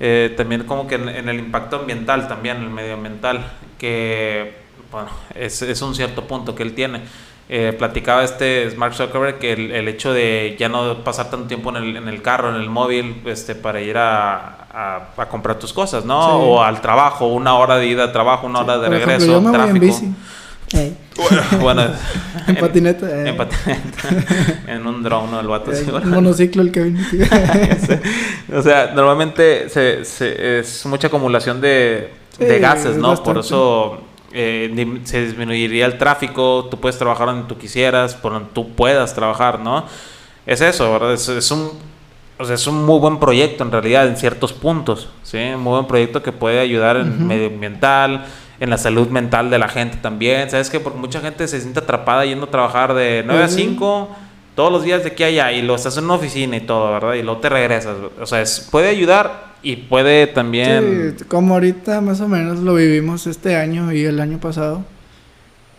[0.00, 5.62] Eh, también como que en, en, el impacto ambiental también, el medioambiental, que bueno, es,
[5.62, 7.02] es un cierto punto que él tiene.
[7.50, 11.76] Eh, platicaba este Mark Zuckerberg que el, hecho de ya no pasar tanto tiempo en
[11.76, 14.66] el, en el carro, en el móvil, este, para ir a,
[15.16, 16.18] a, comprar tus cosas, ¿no?
[16.18, 19.76] O al trabajo, una hora de ida al trabajo, una hora de regreso, tráfico.
[19.76, 20.14] en bici.
[21.58, 21.84] Bueno,
[22.46, 23.18] en, patineta.
[23.18, 23.32] En, eh.
[23.32, 24.08] patineta.
[24.66, 25.40] en un drone, ¿no?
[25.40, 25.70] El vato.
[25.70, 26.82] un monociclo el que
[28.54, 33.14] o sea, normalmente se, se, es mucha acumulación de, de gases, ¿no?
[33.22, 38.50] Por eso eh, se disminuiría el tráfico, tú puedes trabajar donde tú quisieras, por donde
[38.52, 39.84] tú puedas trabajar, ¿no?
[40.46, 41.12] Es eso, ¿verdad?
[41.14, 41.70] Es, un,
[42.38, 45.38] o sea, es un muy buen proyecto en realidad en ciertos puntos, ¿sí?
[45.38, 48.26] Un muy buen proyecto que puede ayudar en medioambiental,
[48.60, 50.80] en la salud mental de la gente también, ¿sabes qué?
[50.80, 54.08] Porque mucha gente se siente atrapada yendo a trabajar de 9 a 5
[54.58, 56.90] todos los días de aquí a allá y lo estás en una oficina y todo,
[56.90, 57.14] ¿verdad?
[57.14, 57.94] Y luego te regresas.
[58.20, 58.42] O sea,
[58.72, 61.14] puede ayudar y puede también...
[61.16, 64.84] Sí, como ahorita más o menos lo vivimos este año y el año pasado.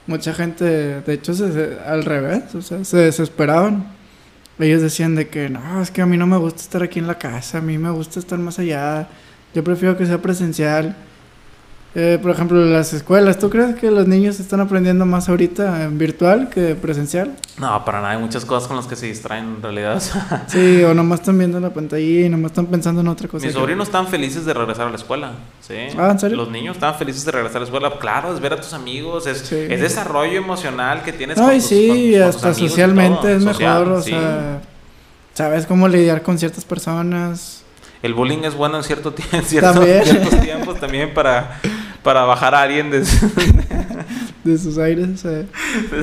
[0.07, 3.85] Mucha gente, de hecho, se, al revés, o sea, se desesperaban.
[4.59, 7.07] Ellos decían de que, no, es que a mí no me gusta estar aquí en
[7.07, 9.09] la casa, a mí me gusta estar más allá,
[9.53, 10.95] yo prefiero que sea presencial.
[11.95, 15.97] Eh, por ejemplo, las escuelas, ¿tú crees que los niños están aprendiendo más ahorita en
[15.97, 17.35] virtual que presencial?
[17.57, 19.99] No, para nada, hay muchas cosas con las que se distraen en realidad.
[20.47, 23.47] sí, o nomás están viendo la pantalla y nomás están pensando en otra cosa.
[23.47, 25.73] Mis sobrinos están felices de regresar a la escuela, ¿sí?
[25.97, 26.37] Ah, ¿en serio?
[26.37, 29.25] Los niños están felices de regresar a la escuela, claro, es ver a tus amigos,
[29.25, 34.61] es, es desarrollo emocional que tienes Ay, sí, hasta socialmente es mejor, o sea,
[35.33, 37.63] sabes cómo lidiar con ciertas personas.
[38.01, 41.59] El bullying es bueno en, cierto en ciertos tiempos también para
[42.03, 42.99] para bajar a alguien de,
[44.43, 45.23] de sus aires.
[45.23, 45.45] de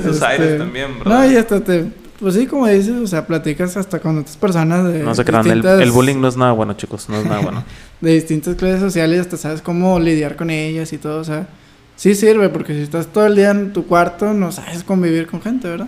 [0.03, 1.09] sus aires este, también, bro.
[1.09, 1.85] No, y hasta te.
[2.19, 5.03] Pues sí, como dices, o sea, platicas hasta con otras personas de.
[5.03, 7.63] No se crean, el, bullying no es nada bueno, chicos, no es nada bueno.
[8.01, 11.47] de distintas clases sociales, hasta sabes cómo lidiar con ellas y todo, o sea.
[11.95, 15.41] Sí sirve, porque si estás todo el día en tu cuarto, no sabes convivir con
[15.41, 15.87] gente, ¿verdad?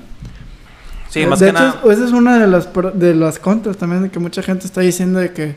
[1.08, 1.82] Sí, más que nada.
[1.86, 5.19] Esa es una de las, de las contras también, de que mucha gente está diciendo
[5.19, 5.56] de que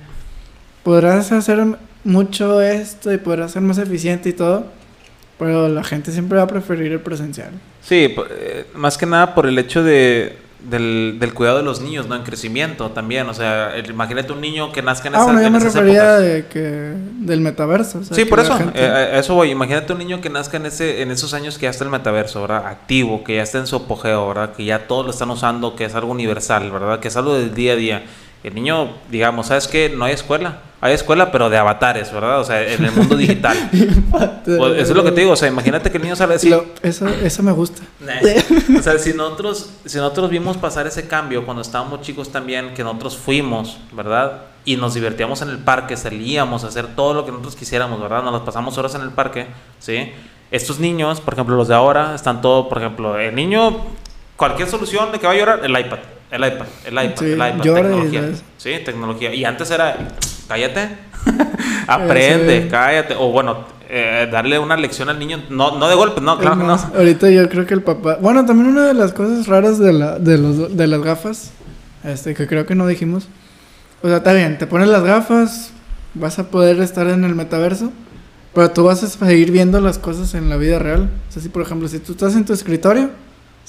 [0.82, 4.66] podrás hacer mucho esto y poder ser más eficiente y todo,
[5.38, 7.50] pero la gente siempre va a preferir el presencial.
[7.82, 10.36] Sí, eh, más que nada por el hecho de,
[10.68, 12.14] del, del, cuidado de los niños, ¿no?
[12.14, 15.58] En crecimiento también, o sea, imagínate un niño que nazca en ah, bueno, yo me
[15.58, 18.02] refería de que, del metaverso.
[18.04, 21.34] sí, por eso, eh, eso voy, imagínate un niño que nazca en, ese, en esos
[21.34, 22.66] años que ya está el metaverso, ¿verdad?
[22.66, 24.54] Activo, que ya está en su apogeo, ¿verdad?
[24.54, 27.00] Que ya todos lo están usando, que es algo universal, ¿verdad?
[27.00, 28.04] Que es algo del día a día.
[28.44, 29.92] El niño, digamos, ¿sabes qué?
[29.96, 32.40] No hay escuela hay escuela, pero de avatares, ¿verdad?
[32.40, 33.56] O sea, en el mundo digital.
[34.12, 36.52] Pues, eso es lo que te digo, o sea, imagínate que el niño sale así.
[36.82, 37.82] eso, eso me gusta.
[38.76, 42.82] o sea, si nosotros, si nosotros vimos pasar ese cambio cuando estábamos chicos también, que
[42.82, 44.42] nosotros fuimos, ¿verdad?
[44.64, 48.24] Y nos divertíamos en el parque, salíamos a hacer todo lo que nosotros quisiéramos, ¿verdad?
[48.24, 49.46] Nos pasamos horas en el parque,
[49.78, 50.12] ¿sí?
[50.50, 53.84] Estos niños, por ejemplo, los de ahora, están todo, por ejemplo, el niño,
[54.36, 55.98] cualquier solución de que va a llorar, el iPad.
[56.32, 58.32] El iPad, el iPad, el iPad, tecnología.
[58.56, 59.34] Sí, tecnología.
[59.34, 59.96] Y antes era,
[60.48, 60.96] cállate,
[61.86, 63.14] aprende, cállate.
[63.14, 66.64] O bueno, eh, darle una lección al niño, no, no de golpe, no, claro que
[66.64, 66.74] no.
[66.74, 68.16] Ahorita yo creo que el papá.
[68.20, 71.50] Bueno, también una de las cosas raras de, la, de, los, de las gafas,
[72.04, 73.28] este, que creo que no dijimos.
[74.02, 75.72] O sea, está bien, te pones las gafas,
[76.14, 77.92] vas a poder estar en el metaverso,
[78.54, 81.10] pero tú vas a seguir viendo las cosas en la vida real.
[81.28, 83.10] O sea, si por ejemplo, si tú estás en tu escritorio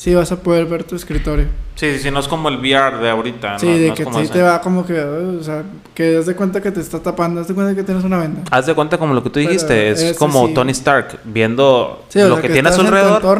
[0.03, 1.45] Sí, vas a poder ver tu escritorio.
[1.75, 3.57] Sí, sí, no es como el VR de ahorita.
[3.57, 5.63] Sí, de que sí te va como que, o sea,
[5.95, 8.41] que haz de cuenta que te está tapando, haz de cuenta que tienes una venda.
[8.51, 12.49] Haz de cuenta como lo que tú dijiste, es como Tony Stark, viendo lo que,
[12.49, 13.39] tiene a su alrededor.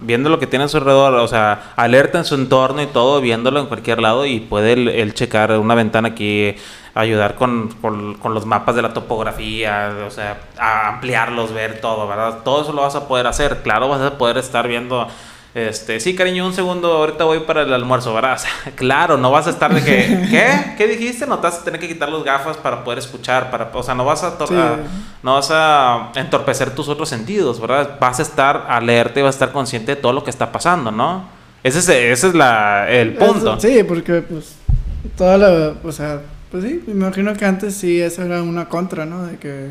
[0.00, 3.20] viendo lo que tiene a su alrededor, o sea, alerta en su entorno y todo,
[3.20, 6.54] viéndolo en cualquier lado y puede él, checar una ventana aquí
[6.94, 12.06] ayudar con, con, con, los mapas de la topografía, o sea, a ampliarlos, ver todo,
[12.06, 12.38] ¿verdad?
[12.44, 13.60] Todo eso lo vas a poder hacer.
[13.62, 15.06] Claro, vas a poder estar viendo
[15.56, 18.38] este, sí, cariño, un segundo, ahorita voy para el almuerzo, ¿verdad?
[18.74, 20.74] claro, no vas a estar de que, ¿qué?
[20.76, 21.26] ¿Qué dijiste?
[21.26, 23.94] No te vas a tener que quitar los gafas para poder escuchar, para, o sea,
[23.94, 24.36] no vas a,
[25.22, 27.96] no vas a entorpecer tus otros sentidos, ¿verdad?
[27.98, 30.90] Vas a estar alerta y vas a estar consciente de todo lo que está pasando,
[30.90, 31.26] ¿no?
[31.62, 33.58] Ese es, ese es la, el punto.
[33.58, 34.56] sí, porque pues
[35.16, 39.06] toda la, o sea, pues sí, me imagino que antes sí eso era una contra,
[39.06, 39.24] ¿no?
[39.24, 39.70] De que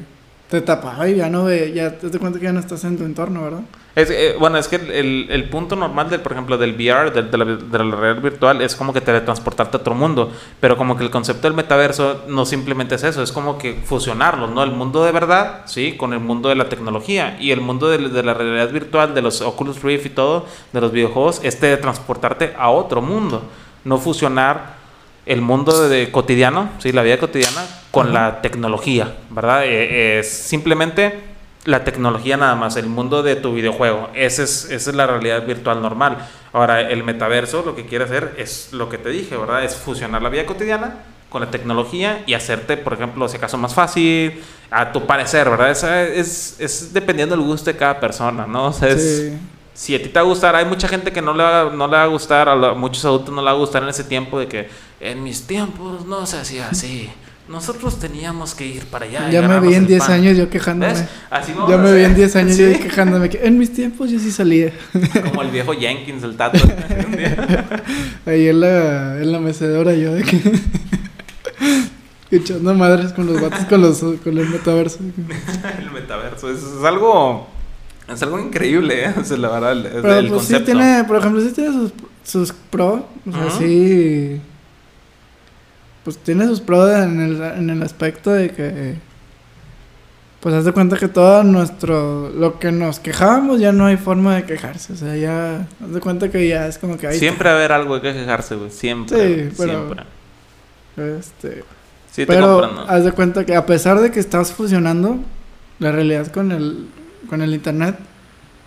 [0.55, 2.97] te tapaba y ya no ve, ya te das cuenta que ya no estás en
[2.97, 3.61] tu entorno, ¿verdad?
[3.95, 7.37] Es, eh, bueno, es que el, el, punto normal, del, por ejemplo, del VR, de,
[7.37, 10.31] la, de, la, realidad virtual, es como que teletransportarte a otro mundo.
[10.59, 14.47] Pero como que el concepto del metaverso no simplemente es eso, es como que fusionarlo,
[14.47, 14.63] ¿no?
[14.63, 15.93] El mundo de verdad, ¿sí?
[15.93, 17.37] Con el mundo de la tecnología.
[17.39, 20.91] Y el mundo de, la realidad virtual, de los Oculus Rift y todo, de los
[20.91, 23.43] videojuegos, es teletransportarte a otro mundo.
[23.85, 24.75] No fusionar
[25.25, 26.91] el mundo de, cotidiano, ¿sí?
[26.91, 29.63] La vida cotidiana con la tecnología, ¿verdad?
[29.65, 31.19] Eh, es simplemente
[31.65, 34.09] la tecnología nada más, el mundo de tu videojuego.
[34.13, 36.17] Esa es, esa es la realidad virtual normal.
[36.53, 39.63] Ahora, el metaverso lo que quiere hacer es lo que te dije, ¿verdad?
[39.63, 40.95] Es fusionar la vida cotidiana
[41.29, 45.71] con la tecnología y hacerte, por ejemplo, si acaso más fácil, a tu parecer, ¿verdad?
[45.71, 48.67] es, es dependiendo del gusto de cada persona, ¿no?
[48.67, 48.95] O sea,
[49.73, 51.87] si a ti te va a gustar, hay mucha gente que no le va, no
[51.87, 54.39] le va a gustar, a muchos adultos no le va a gustar en ese tiempo
[54.39, 54.69] de que
[55.11, 57.09] en mis tiempos no se hacía así.
[57.47, 59.29] Nosotros teníamos que ir para allá.
[59.29, 60.95] Ya me vi en 10 años yo quejándome.
[61.69, 63.29] ya me vi en 10 años yo quejándome.
[63.29, 64.73] Que en mis tiempos yo sí salía.
[65.23, 66.57] Como el viejo Jenkins, el tato.
[68.25, 70.41] Ahí en la, en la mecedora yo de que...
[72.35, 74.97] Echando madres con los vatos con, los, con el metaverso.
[75.79, 76.49] el metaverso.
[76.49, 77.47] Es, es algo...
[78.11, 79.13] Es algo increíble, ¿eh?
[79.19, 80.65] O sea, la verdad, el, Pero, el pues, concepto.
[80.65, 81.91] Sí tiene, por ejemplo, sí tiene sus,
[82.23, 83.01] sus pros.
[83.27, 84.41] O sea, sí
[86.05, 88.95] pues tiene sus pros en el, en el aspecto de que
[90.39, 94.35] pues haz de cuenta que todo nuestro lo que nos quejábamos ya no hay forma
[94.35, 94.93] de quejarse.
[94.93, 97.57] O sea ya haz de cuenta que ya es como que hay siempre va a
[97.57, 100.03] haber algo de que quejarse güey siempre sí, pero, siempre.
[101.19, 101.63] este
[102.11, 105.17] sí, pero haz de cuenta que a pesar de que estás fusionando
[105.79, 106.85] la realidad con el
[107.27, 107.97] con el internet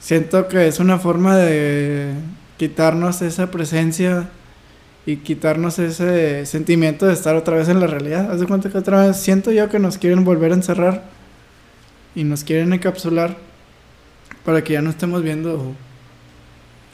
[0.00, 2.14] siento que es una forma de
[2.56, 4.28] quitarnos esa presencia
[5.08, 8.30] y quitarnos ese sentimiento de estar otra vez en la realidad.
[8.30, 11.04] Haz de cuenta que otra vez siento yo que nos quieren volver a encerrar
[12.14, 13.34] y nos quieren encapsular
[14.44, 15.72] para que ya no estemos viendo.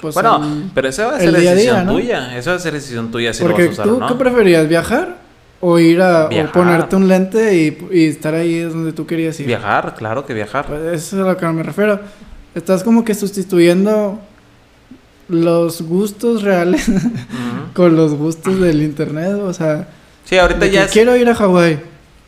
[0.00, 2.38] Pues, bueno, pero esa va a ser decisión tuya.
[2.38, 4.68] Esa va a ser decisión tuya si Porque lo vas a usar, tú, ¿qué preferías?
[4.68, 5.16] ¿Viajar?
[5.60, 9.46] O ir a o ponerte un lente y, y, estar ahí donde tú querías ir.
[9.46, 10.66] Viajar, claro que viajar.
[10.66, 11.98] Pues eso es a lo que me refiero.
[12.54, 14.20] Estás como que sustituyendo
[15.28, 16.86] los gustos reales
[17.74, 19.88] con los gustos del internet, o sea...
[20.24, 21.78] Sí, ahorita ya Quiero ir a Hawái.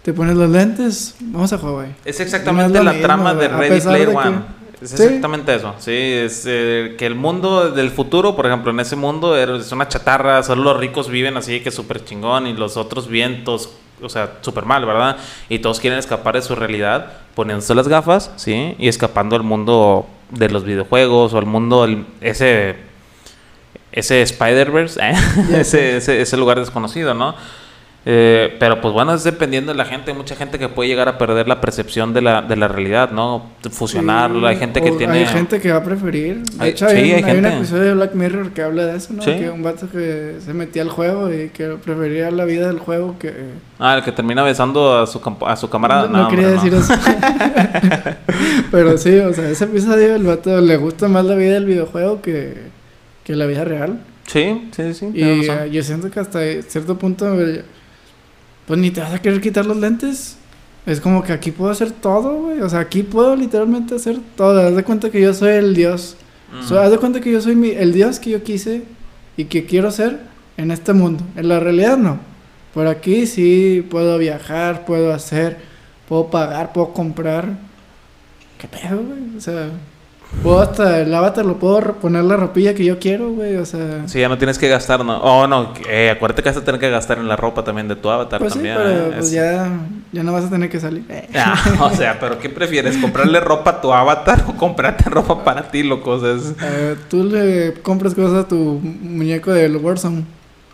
[0.03, 1.95] Te pones los lentes, vamos a Hawái.
[2.05, 4.57] Es exactamente la trama de Ready Player One.
[4.81, 8.95] Es exactamente eso, sí, es eh, que el mundo del futuro, por ejemplo, en ese
[8.95, 13.09] mundo es una chatarra, solo los ricos viven así que súper chingón y los otros
[13.09, 13.71] vientos,
[14.03, 15.17] o sea, súper mal, ¿verdad?
[15.49, 18.75] Y todos quieren escapar de su realidad poniéndose las gafas, ¿sí?
[18.79, 21.87] Y escapando al mundo de los videojuegos o al mundo,
[22.21, 22.87] ese
[23.97, 25.15] ese Spider-Verse, ¿eh?
[25.61, 27.35] ese, ese, ese, lugar desconocido, ¿no?
[28.09, 30.13] Eh, pero pues bueno, es dependiendo de la gente.
[30.13, 33.11] Hay mucha gente que puede llegar a perder la percepción de la, de la realidad,
[33.11, 33.47] ¿no?
[33.69, 34.47] Fusionarlo.
[34.47, 35.19] hay gente que tiene.
[35.19, 36.43] Hay gente que va a preferir.
[36.45, 39.25] De hecho, hay, hay, un episodio de Black Mirror que habla de eso, ¿no?
[39.25, 43.19] Que un vato que se metía al juego y que prefería la vida del juego
[43.19, 43.35] que.
[43.81, 46.07] Ah, el que termina besando a su, a su camarada.
[46.07, 46.95] No, quería decir eso.
[48.71, 52.23] pero sí, o sea, ese episodio el vato le gusta más la vida del videojuego
[52.23, 52.77] que
[53.27, 53.99] que la vida real.
[54.29, 55.11] Sí, sí, sí.
[55.13, 57.27] Y yo siento que hasta cierto punto,
[58.67, 60.37] pues ni te vas a querer quitar los lentes.
[60.87, 62.61] Es como que aquí puedo hacer todo, güey.
[62.61, 64.61] O sea, aquí puedo literalmente hacer todo.
[64.67, 66.17] Haz de cuenta que yo soy el Dios.
[66.53, 68.85] haz de cuenta que yo soy mi, el Dios que yo quise
[69.37, 70.21] y que quiero ser
[70.57, 71.25] en este mundo.
[71.37, 72.19] En la realidad no.
[72.73, 75.59] Por aquí sí puedo viajar, puedo hacer,
[76.09, 77.59] puedo pagar, puedo comprar.
[78.59, 79.37] ¿Qué pedo, güey?
[79.37, 79.71] O sea,
[80.43, 84.07] Puedo hasta el avatar lo puedo poner la ropilla que yo quiero, güey, o sea...
[84.07, 85.19] Sí, ya no tienes que gastar, ¿no?
[85.19, 87.97] Oh, no, eh, acuérdate que vas a tener que gastar en la ropa también de
[87.97, 88.77] tu avatar pues también.
[88.77, 89.81] Sí, pero pues ya,
[90.13, 91.05] ya no vas a tener que salir.
[91.35, 92.97] Ah, o sea, pero ¿qué prefieres?
[92.97, 96.13] ¿Comprarle ropa a tu avatar o comprarte ropa para ti, loco?
[96.13, 100.25] O eh, ¿Tú le compras cosas a tu muñeco del Warzone?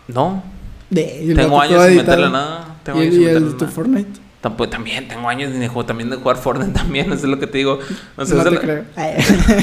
[0.07, 0.43] No.
[0.89, 2.77] De, Tengo años sin meterle nada.
[2.83, 4.22] Tengo ¿Y, años sin el, tu Fortnite?
[4.69, 7.79] También tengo años de también de jugar Fortnite también, eso es lo que te digo.
[8.17, 8.83] no te eso, creo.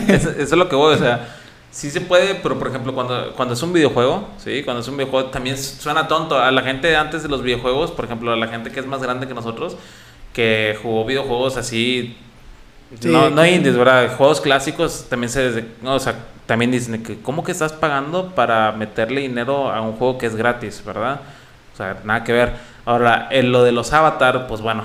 [0.08, 1.36] eso, es lo que voy, o sea,
[1.70, 4.96] sí se puede, pero por ejemplo, cuando, cuando es un videojuego, sí, cuando es un
[4.96, 6.38] videojuego también suena tonto.
[6.38, 9.02] A la gente antes de los videojuegos, por ejemplo, a la gente que es más
[9.02, 9.76] grande que nosotros,
[10.32, 12.16] que jugó videojuegos así
[13.04, 14.16] no, no indies, ¿verdad?
[14.16, 16.14] Juegos clásicos también se no, o sea,
[16.46, 20.34] también dicen que cómo que estás pagando para meterle dinero a un juego que es
[20.34, 21.20] gratis, ¿verdad?
[21.72, 22.69] O sea, nada que ver.
[22.84, 24.84] Ahora, en lo de los avatar, pues bueno,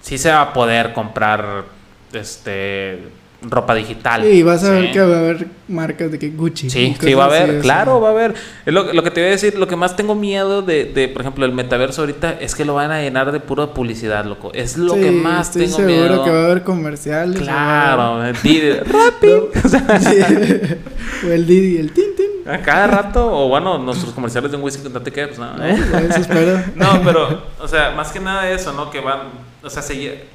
[0.00, 1.64] sí se va a poder comprar
[2.12, 2.98] este
[3.42, 4.22] ropa digital.
[4.22, 6.68] Sí, vas a ver que va a haber marcas de que Gucci.
[6.68, 8.34] Sí, sí va a haber, claro, va a haber.
[8.66, 11.22] Lo, lo, que te voy a decir, lo que más tengo miedo de, de, por
[11.22, 14.52] ejemplo, el metaverso ahorita es que lo van a llenar de pura publicidad, loco.
[14.52, 17.40] Es lo que más estoy tengo seguro seguro que va a haber comerciales.
[17.40, 19.28] Claro, Didi, Rappi.
[21.26, 22.09] o el Didi, el Tintin.
[22.50, 25.64] A cada rato, o bueno, nuestros comerciales de un whisky con que pues no.
[25.64, 26.60] Espero.
[26.74, 28.90] No, pero, o sea, más que nada eso, ¿no?
[28.90, 29.28] Que van,
[29.62, 29.82] o sea,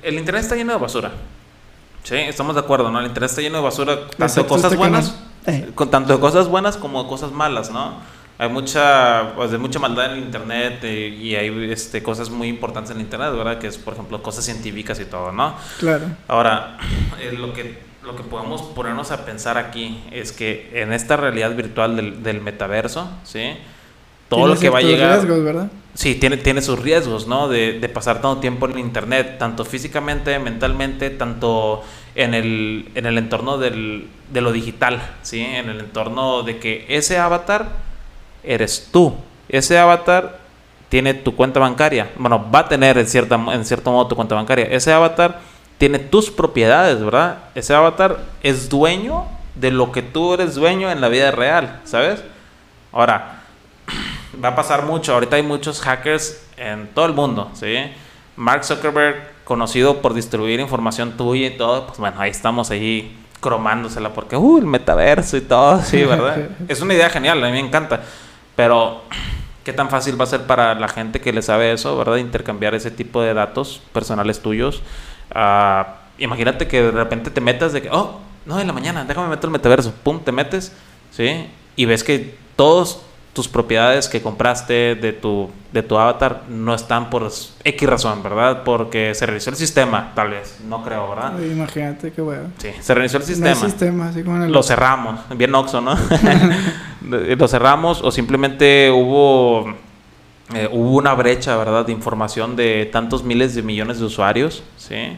[0.02, 1.12] el internet está lleno de basura.
[2.04, 3.00] Sí, estamos de acuerdo, ¿no?
[3.00, 5.72] El internet está lleno de basura, tanto de cosas buenas, eh.
[5.76, 7.96] con tanto de cosas buenas como de cosas malas, ¿no?
[8.38, 12.48] Hay mucha, pues, de mucha maldad en el internet eh, y hay este, cosas muy
[12.48, 13.58] importantes en el internet, ¿verdad?
[13.58, 15.56] Que es, por ejemplo, cosas científicas y todo, ¿no?
[15.80, 16.06] Claro.
[16.28, 16.78] Ahora,
[17.20, 21.56] eh, lo que lo que podemos ponernos a pensar aquí es que en esta realidad
[21.56, 23.58] virtual del, del metaverso, ¿sí?
[24.30, 25.20] Todo lo que va a llegar.
[25.20, 25.68] riesgos, ¿verdad?
[25.94, 27.48] Sí, tiene, tiene sus riesgos, ¿no?
[27.48, 31.84] De, de pasar tanto tiempo en internet, tanto físicamente, mentalmente, tanto
[32.16, 35.42] en el, en el entorno del, de lo digital, ¿sí?
[35.42, 37.70] En el entorno de que ese avatar
[38.44, 39.16] eres tú.
[39.48, 40.40] Ese avatar
[40.90, 42.10] tiene tu cuenta bancaria.
[42.18, 44.66] Bueno, va a tener en, cierta, en cierto modo tu cuenta bancaria.
[44.66, 45.40] Ese avatar
[45.78, 47.40] tiene tus propiedades, ¿verdad?
[47.56, 52.24] Ese avatar es dueño de lo que tú eres dueño en la vida real, ¿sabes?
[52.92, 53.42] Ahora,
[54.44, 55.14] va a pasar mucho.
[55.14, 57.76] Ahorita hay muchos hackers en todo el mundo, ¿sí?
[58.36, 64.14] Mark Zuckerberg, conocido por distribuir información tuya y todo, pues bueno, ahí estamos ahí cromándosela
[64.14, 66.50] porque, uh, el metaverso y todo, sí, ¿verdad?
[66.68, 68.02] es una idea genial, a mí me encanta.
[68.56, 69.04] Pero,
[69.64, 72.18] ¿qué tan fácil va a ser para la gente que le sabe eso, ¿verdad?
[72.18, 74.82] Intercambiar ese tipo de datos personales tuyos.
[75.32, 79.28] Ah, imagínate que de repente te metas de que, oh, no, en la mañana, déjame
[79.28, 79.94] meter el metaverso.
[80.04, 80.72] Pum, te metes,
[81.12, 81.48] ¿sí?
[81.76, 83.02] Y ves que todos
[83.36, 87.30] tus propiedades que compraste de tu, de tu avatar no están por
[87.66, 88.64] X razón, ¿verdad?
[88.64, 90.60] Porque se reinició el sistema, tal vez.
[90.66, 91.38] No creo, ¿verdad?
[91.42, 92.52] imagínate qué bueno.
[92.58, 93.50] Sí, se reinició el sistema.
[93.50, 95.98] No sistema así como Lo cerramos, bien oxo, ¿no?
[97.02, 99.76] Lo cerramos o simplemente hubo,
[100.54, 101.86] eh, hubo una brecha, ¿verdad?
[101.86, 105.18] De información de tantos miles de millones de usuarios, ¿sí?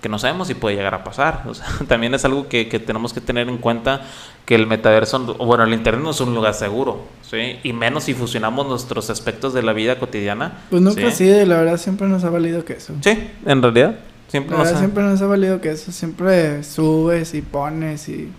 [0.00, 1.42] que no sabemos si puede llegar a pasar.
[1.46, 4.02] O sea, también es algo que, que, tenemos que tener en cuenta
[4.44, 7.58] que el metaverso, bueno, el Internet no es un lugar seguro, ¿sí?
[7.64, 10.60] Y menos si fusionamos nuestros aspectos de la vida cotidiana.
[10.70, 11.26] Pues nunca ¿sí?
[11.44, 12.94] la verdad siempre nos ha valido que eso.
[13.00, 13.96] Sí, en realidad.
[14.28, 14.78] Siempre, nos, ha...
[14.78, 15.90] siempre nos ha valido que eso.
[15.90, 18.30] Siempre subes y pones y...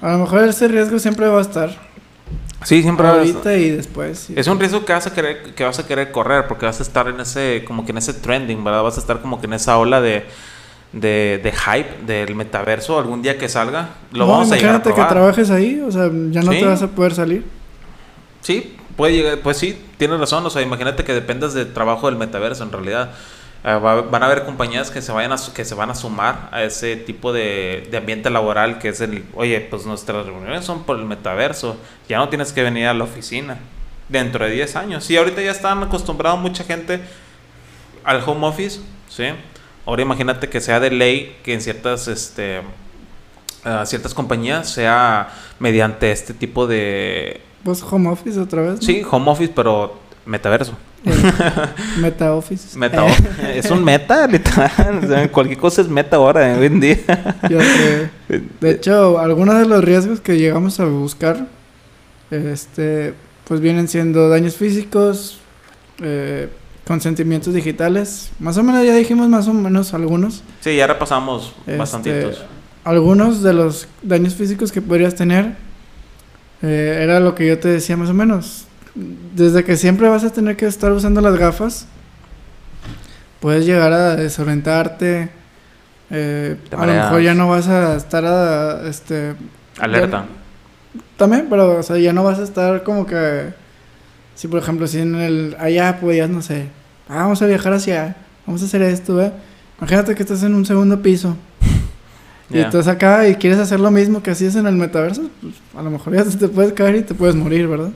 [0.00, 1.87] A lo mejor ese riesgo siempre va a estar.
[2.64, 4.30] Sí, siempre ahorita y después.
[4.34, 6.82] Es un riesgo que vas a querer que vas a querer correr porque vas a
[6.82, 8.82] estar en ese como que en ese trending, ¿verdad?
[8.82, 10.24] Vas a estar como que en esa ola de
[10.92, 13.90] de, de hype del metaverso algún día que salga.
[14.12, 16.88] Lo vamos a llegar a que trabajes ahí, o sea, ya no te vas a
[16.88, 17.44] poder salir.
[18.40, 22.16] Sí, puede llegar, pues sí, tienes razón, o sea, imagínate que dependas del trabajo del
[22.16, 23.10] metaverso en realidad.
[23.64, 26.62] Eh, van a haber compañías que se vayan a, que se van a sumar a
[26.62, 30.96] ese tipo de, de, ambiente laboral que es el, oye, pues nuestras reuniones son por
[30.96, 31.76] el metaverso,
[32.08, 33.58] ya no tienes que venir a la oficina
[34.08, 35.04] dentro de 10 años.
[35.04, 37.00] Sí, ahorita ya están acostumbrados mucha gente
[38.04, 39.24] al home office, ¿sí?
[39.84, 42.60] Ahora imagínate que sea de ley que en ciertas, este,
[43.64, 47.40] uh, ciertas compañías sea mediante este tipo de...
[47.64, 48.78] Pues home office otra vez.
[48.80, 50.74] Sí, home office, pero metaverso.
[52.00, 52.78] meta office.
[52.78, 53.06] Meta
[53.54, 55.30] es un meta, literal.
[55.32, 56.98] cualquier cosa es meta ahora, hoy en día.
[58.60, 61.46] De hecho, algunos de los riesgos que llegamos a buscar,
[62.30, 65.40] este, pues vienen siendo daños físicos,
[66.02, 66.48] eh,
[66.86, 68.30] consentimientos digitales.
[68.38, 70.42] Más o menos ya dijimos más o menos algunos.
[70.60, 72.44] Sí, ya repasamos este, bastantitos.
[72.84, 75.56] Algunos de los daños físicos que podrías tener
[76.62, 78.67] eh, era lo que yo te decía más o menos
[79.34, 81.86] desde que siempre vas a tener que estar usando las gafas,
[83.40, 85.30] puedes llegar a desorientarte.
[86.10, 89.34] Eh, a lo mejor ya no vas a estar a, este
[89.78, 90.24] alerta.
[91.16, 93.52] también, pero o sea, ya no vas a estar como que
[94.34, 96.68] si por ejemplo si en el allá podías no sé,
[97.08, 99.32] ah, vamos a viajar hacia, vamos a hacer esto, ¿eh?
[99.78, 101.36] Imagínate que estás en un segundo piso.
[102.50, 105.82] Y estás acá y quieres hacer lo mismo que hacías en el metaverso, pues, a
[105.82, 107.90] lo mejor ya te puedes caer y te puedes morir, ¿verdad?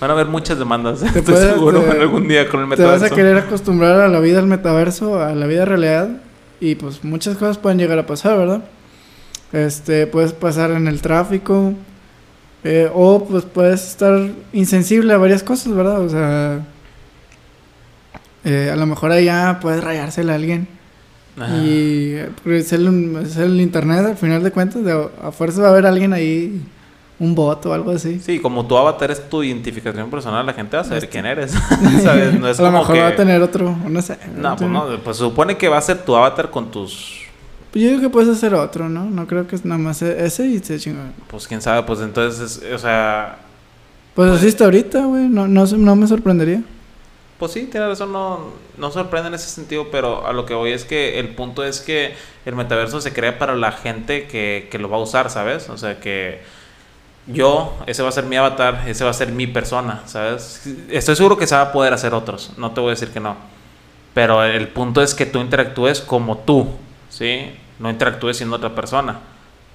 [0.00, 2.96] Van a haber muchas demandas, estoy seguro, algún día con el metaverso.
[2.96, 6.08] Te vas a querer acostumbrar a la vida del metaverso, a la vida realidad,
[6.58, 8.64] y pues muchas cosas pueden llegar a pasar, ¿verdad?
[9.52, 11.74] Este, puedes pasar en el tráfico,
[12.64, 16.00] eh, o pues puedes estar insensible a varias cosas, ¿verdad?
[16.00, 16.66] O sea,
[18.44, 20.66] eh, a lo mejor allá puedes rayársela a alguien.
[21.62, 24.82] Y es el, es el internet, al final de cuentas,
[25.22, 26.60] a fuerza va a haber alguien ahí
[27.20, 28.18] un bot o algo así.
[28.18, 31.52] Sí, como tu avatar es tu identificación personal, la gente va a saber quién eres.
[32.02, 32.40] ¿Sabes?
[32.40, 34.18] No es a lo mejor va a tener otro, no sé.
[34.34, 37.20] No, pues no, pues se supone que va a ser tu avatar con tus...
[37.70, 39.04] Pues yo digo que puedes hacer otro, ¿no?
[39.04, 41.02] No creo que es nada más e-, ese y se chingó.
[41.28, 43.38] Pues quién sabe, pues entonces, o sea...
[44.14, 46.62] Pues, así está ahorita, güey, no, no, no me sorprendería.
[47.38, 50.72] Pues sí, tiene razón, no, no sorprende en ese sentido, pero a lo que voy
[50.72, 52.14] es que el punto es que
[52.44, 55.68] el metaverso se crea para la gente que, que lo va a usar, ¿sabes?
[55.70, 56.40] O sea, que
[57.26, 60.66] yo, ese va a ser mi avatar, ese va a ser mi persona, ¿sabes?
[60.90, 63.20] Estoy seguro que se va a poder hacer otros, no te voy a decir que
[63.20, 63.36] no.
[64.14, 66.68] Pero el punto es que tú interactúes como tú,
[67.08, 67.52] ¿sí?
[67.78, 69.20] No interactúes siendo otra persona.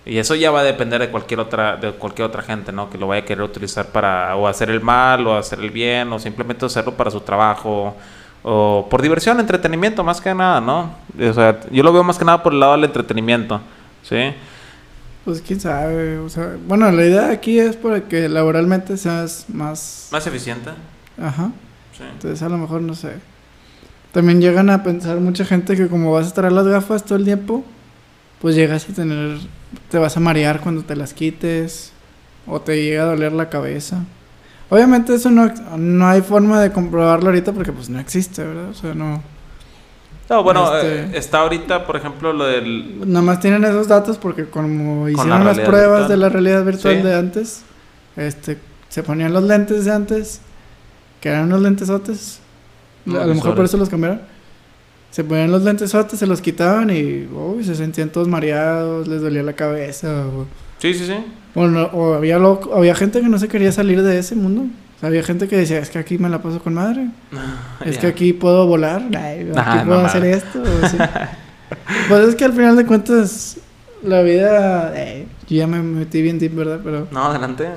[0.06, 2.90] Y eso ya va a depender de cualquier otra de cualquier otra gente, ¿no?
[2.90, 6.12] Que lo vaya a querer utilizar para o hacer el mal o hacer el bien
[6.14, 7.96] o simplemente hacerlo para su trabajo
[8.44, 10.92] o por diversión, entretenimiento, más que nada, ¿no?
[11.20, 13.60] O sea, yo lo veo más que nada por el lado del entretenimiento,
[14.04, 14.36] ¿sí?
[15.26, 20.10] Pues quién sabe, o sea, bueno, la idea aquí es para que laboralmente seas más...
[20.12, 20.70] Más eficiente.
[21.20, 21.52] Ajá.
[21.98, 22.04] Sí.
[22.04, 23.14] Entonces a lo mejor no sé.
[24.12, 27.18] También llegan a pensar mucha gente que como vas a estar a las gafas todo
[27.18, 27.66] el tiempo,
[28.40, 29.40] pues llegas a tener,
[29.90, 31.92] te vas a marear cuando te las quites
[32.46, 34.06] o te llega a doler la cabeza.
[34.70, 38.70] Obviamente eso no, no hay forma de comprobarlo ahorita porque pues no existe, ¿verdad?
[38.70, 39.24] O sea, no...
[40.30, 43.00] No, bueno, este, eh, está ahorita, por ejemplo, lo del...
[43.08, 47.16] Nada más tienen esos datos porque como hicieron las pruebas de la realidad virtual de
[47.16, 47.62] antes,
[48.16, 48.58] este,
[48.90, 50.42] se ponían los lentes de antes,
[51.22, 52.40] que eran unos lentesotes,
[53.08, 54.22] a lo mejor por eso los cambiaron.
[55.12, 59.44] Se ponían los lentesotes, se los quitaban y uy, se sentían todos mareados, les dolía
[59.44, 60.26] la cabeza.
[60.80, 61.16] Sí, sí, sí.
[61.54, 64.66] o había, había gente que no se quería salir de ese mundo
[65.02, 67.10] había gente que decía, es que aquí me la paso con madre.
[67.86, 69.04] es que aquí puedo volar.
[69.04, 70.64] aquí puedo hacer esto.
[72.10, 73.58] pues es que al final de cuentas,
[74.04, 74.94] la vida...
[75.48, 76.80] yo ya me metí bien deep, ¿verdad?
[76.84, 77.08] Pero...
[77.12, 77.70] No, adelante.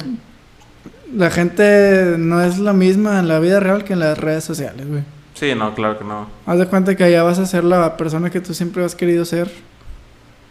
[1.15, 4.87] La gente no es la misma en la vida real que en las redes sociales,
[4.87, 5.03] güey.
[5.35, 6.27] Sí, no, claro que no.
[6.47, 9.25] Haz de cuenta que allá vas a ser la persona que tú siempre has querido
[9.25, 9.51] ser.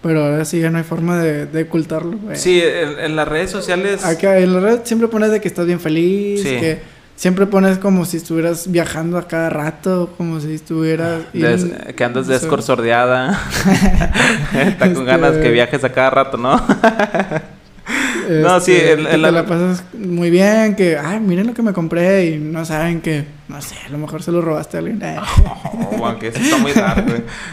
[0.01, 2.17] Pero ahora sí ya no hay forma de, ocultarlo.
[2.33, 4.05] Sí, en, las redes sociales.
[4.05, 6.79] Acá en las redes siempre pones de que estás bien feliz, que
[7.15, 11.23] siempre pones como si estuvieras viajando a cada rato, como si estuvieras.
[11.33, 13.41] que andas descorsordeada.
[14.53, 16.61] Está con ganas que este viajes a cada rato, ¿no?
[18.29, 19.45] no, sí, en, este, la...
[19.45, 23.61] pasas muy bien, que, ay, miren lo que me compré y no saben que, no
[23.61, 25.01] sé, a lo mejor se lo robaste a alguien.
[25.99, 27.03] Oh, eso está muy raro,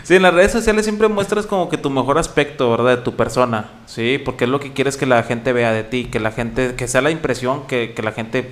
[0.02, 2.98] Sí, en las redes sociales siempre muestras como que tu mejor aspecto, ¿verdad?
[2.98, 4.20] De tu persona, ¿sí?
[4.22, 6.86] Porque es lo que quieres que la gente vea de ti, que la gente, que
[6.88, 8.50] sea la impresión que, que la gente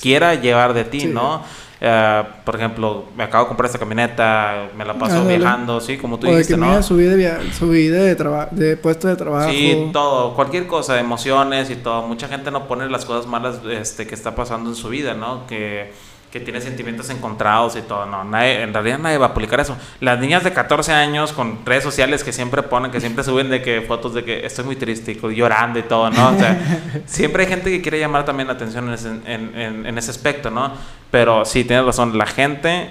[0.00, 1.42] quiera llevar de ti, ¿no?
[1.84, 6.16] Eh, por ejemplo, me acabo de comprar esta camioneta, me la paso viajando, sí, como
[6.16, 6.80] tú dijiste, ¿no?
[6.80, 8.14] subí de, subí de,
[8.52, 9.50] de puesto de trabajo.
[9.50, 12.02] Sí, todo, cualquier cosa, emociones y todo.
[12.02, 15.44] Mucha gente no pone las cosas malas este, que está pasando en su vida, ¿no?
[15.48, 15.92] Que
[16.32, 18.06] que tiene sentimientos encontrados y todo.
[18.06, 19.76] No, nadie, en realidad nadie va a publicar eso.
[20.00, 23.60] Las niñas de 14 años con redes sociales que siempre ponen, que siempre suben de
[23.60, 26.30] que fotos de que estoy muy triste y llorando y todo, ¿no?
[26.30, 26.58] O sea,
[27.06, 30.50] siempre hay gente que quiere llamar también la atención en ese, en, en, ese aspecto,
[30.50, 30.72] ¿no?
[31.10, 32.88] Pero sí, tienes razón, la gente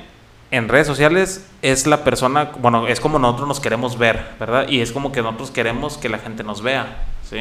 [0.51, 4.67] en redes sociales es la persona, bueno, es como nosotros nos queremos ver, ¿verdad?
[4.69, 7.39] Y es como que nosotros queremos que la gente nos vea, ¿sí?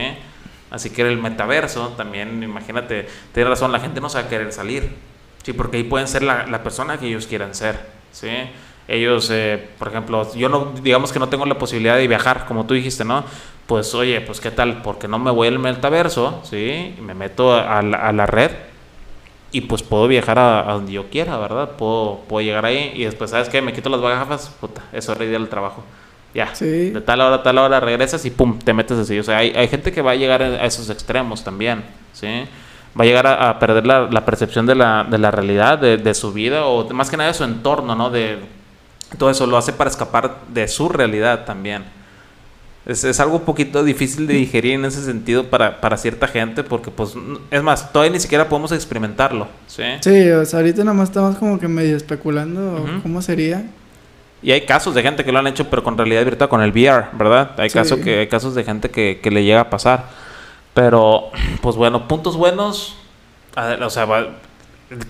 [0.71, 4.51] Así que el metaverso también, imagínate, tienes razón, la gente no se va a querer
[4.51, 5.10] salir
[5.43, 7.81] Sí, porque ahí pueden ser la, la persona que ellos quieran ser,
[8.13, 8.29] ¿sí?
[8.89, 12.67] Ellos, eh, por ejemplo, yo no, digamos que no tengo la posibilidad de viajar, como
[12.67, 13.25] tú dijiste, ¿no?
[13.67, 14.83] Pues, oye, pues, ¿qué tal?
[14.83, 16.95] Porque no me voy al metaverso, ¿sí?
[16.99, 18.51] Y me meto a la, a la red
[19.53, 21.71] y pues puedo viajar a, donde yo quiera, ¿verdad?
[21.77, 23.61] Puedo, puedo llegar ahí y después, ¿sabes qué?
[23.61, 25.83] Me quito las gafas, puta, eso es del trabajo.
[26.33, 29.19] Ya, de tal hora a tal hora regresas y pum, te metes así.
[29.19, 31.83] O sea, hay, hay gente que va a llegar a esos extremos también,
[32.13, 32.45] ¿sí?
[32.99, 36.67] Va a llegar a, perder la, percepción de la, de la realidad, de, su vida,
[36.67, 38.11] o más que nada de su entorno, ¿no?
[38.11, 38.39] De,
[39.19, 41.85] todo eso lo hace para escapar de su realidad también.
[42.87, 46.65] Es, es algo un poquito difícil de digerir en ese sentido para, para, cierta gente,
[46.65, 47.15] porque pues,
[47.51, 49.83] es más, todavía ni siquiera podemos experimentarlo, ¿sí?
[50.01, 53.65] Sí, o sea, ahorita nomás estamos como que medio especulando cómo sería.
[54.43, 56.71] Y hay casos de gente que lo han hecho, pero con realidad virtual, con el
[56.71, 57.51] VR, ¿verdad?
[57.59, 60.07] Hay, casos que, hay casos de gente que, que le llega a pasar.
[60.75, 61.31] Pero,
[61.63, 62.97] pues bueno, puntos buenos.
[63.57, 64.07] o sea,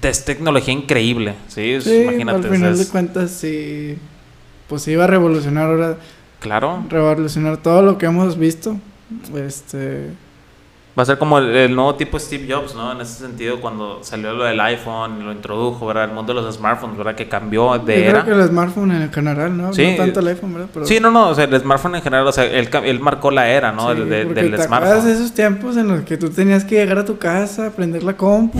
[0.02, 1.80] es tecnología increíble, ¿sí?
[1.80, 2.48] sí Imagínate.
[2.48, 3.98] Al final de cuentas, sí.
[4.68, 5.96] Pues iba a revolucionar ahora.
[6.38, 6.84] Claro.
[6.88, 8.76] Revolucionar todo lo que hemos visto.
[9.34, 10.11] Este
[11.01, 12.92] Va a ser como el, nuevo tipo Steve Jobs, ¿no?
[12.92, 16.05] En ese sentido, cuando salió lo del iPhone, lo introdujo, ¿verdad?
[16.05, 17.14] El mundo de los smartphones, ¿verdad?
[17.14, 18.22] Que cambió de Yo era.
[18.22, 19.72] Creo que el smartphone en general, ¿no?
[19.72, 19.92] Sí.
[19.92, 20.68] No tanto el iPhone, ¿verdad?
[20.84, 23.48] Sí, no, no, o sea, el smartphone en general, o sea, él, él marcó la
[23.48, 23.94] era, ¿no?
[23.94, 25.07] Sí, de, del te smartphone.
[25.07, 28.18] de esos tiempos en los que tú tenías que llegar a tu casa, prender la
[28.18, 28.59] compu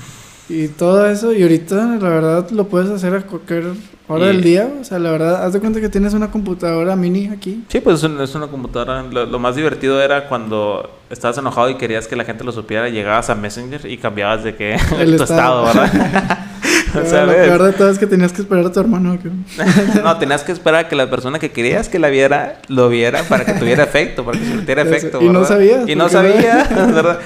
[0.48, 3.64] y todo eso, y ahorita, la verdad, lo puedes hacer a cualquier
[4.08, 7.28] hora del día, o sea, la verdad, haz de cuenta que tienes una computadora mini
[7.28, 7.64] aquí.
[7.68, 9.02] Sí, pues es una, computadora.
[9.02, 13.30] Lo, más divertido era cuando estabas enojado y querías que la gente lo supiera, llegabas
[13.30, 16.38] a Messenger y cambiabas de que El tu estado, ¿verdad?
[17.02, 19.18] o sea, la verdad todo es que tenías que esperar a tu hermano.
[20.04, 23.22] no, tenías que esperar a que la persona que querías que la viera, lo viera
[23.24, 25.20] para que tuviera efecto, para que tuviera efecto.
[25.22, 25.88] Y no sabías.
[25.88, 27.20] Y no sabías, ¿verdad?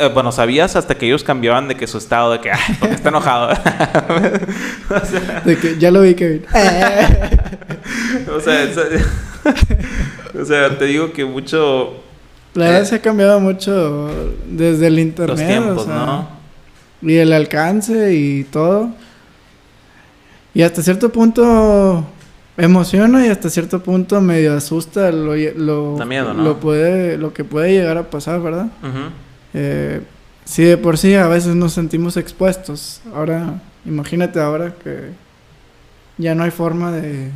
[0.00, 2.50] Eh, bueno, sabías hasta que ellos cambiaban de que su estado, de que,
[2.80, 3.48] porque está enojado.
[5.44, 6.44] de que ya lo vi, Kevin.
[8.34, 8.66] o sea,
[10.40, 12.00] o sea, te digo que mucho...
[12.54, 14.10] La verdad eh, se ha cambiado mucho
[14.46, 15.38] desde el internet.
[15.38, 16.28] Los tiempos, ¿no?
[17.02, 18.90] Y el alcance y todo.
[20.54, 22.06] Y hasta cierto punto
[22.56, 26.42] emociona y hasta cierto punto medio asusta lo, lo, miedo, ¿no?
[26.44, 28.68] lo, puede, lo que puede llegar a pasar, ¿verdad?
[29.52, 30.00] eh,
[30.44, 35.10] si de por sí a veces nos sentimos expuestos, ahora imagínate ahora que
[36.18, 37.30] ya no hay forma de...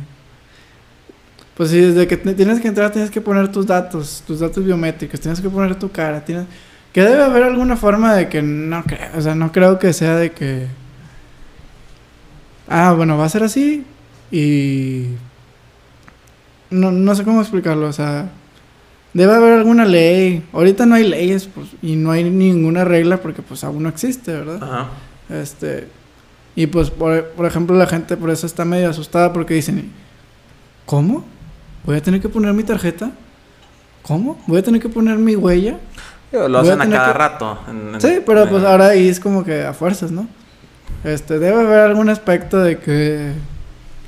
[1.55, 5.19] Pues si desde que tienes que entrar tienes que poner tus datos, tus datos biométricos,
[5.19, 6.45] tienes que poner tu cara, tienes...
[6.93, 10.15] Que debe haber alguna forma de que no creo, o sea, no creo que sea
[10.15, 10.67] de que
[12.69, 13.85] ah, bueno, va a ser así
[14.31, 15.07] y...
[16.71, 18.29] No, no sé cómo explicarlo, o sea,
[19.13, 20.47] debe haber alguna ley.
[20.53, 24.31] Ahorita no hay leyes pues, y no hay ninguna regla porque pues aún no existe,
[24.33, 24.59] ¿verdad?
[24.61, 24.87] Ajá.
[25.29, 25.87] Este,
[26.55, 29.91] y pues, por, por ejemplo, la gente por eso está medio asustada porque dicen,
[30.85, 31.23] ¿cómo?
[31.85, 33.11] ¿Voy a tener que poner mi tarjeta?
[34.03, 34.41] ¿Cómo?
[34.47, 35.77] ¿Voy a tener que poner mi huella?
[36.31, 37.59] Lo hacen a, cada rato.
[37.97, 40.27] sí, pero pues ahora ahí es como que a fuerzas, ¿no?
[41.03, 43.33] Este, debe haber algún aspecto de que,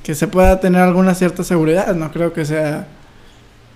[0.04, 1.96] que se pueda tener alguna cierta seguridad.
[1.96, 2.88] No creo que sea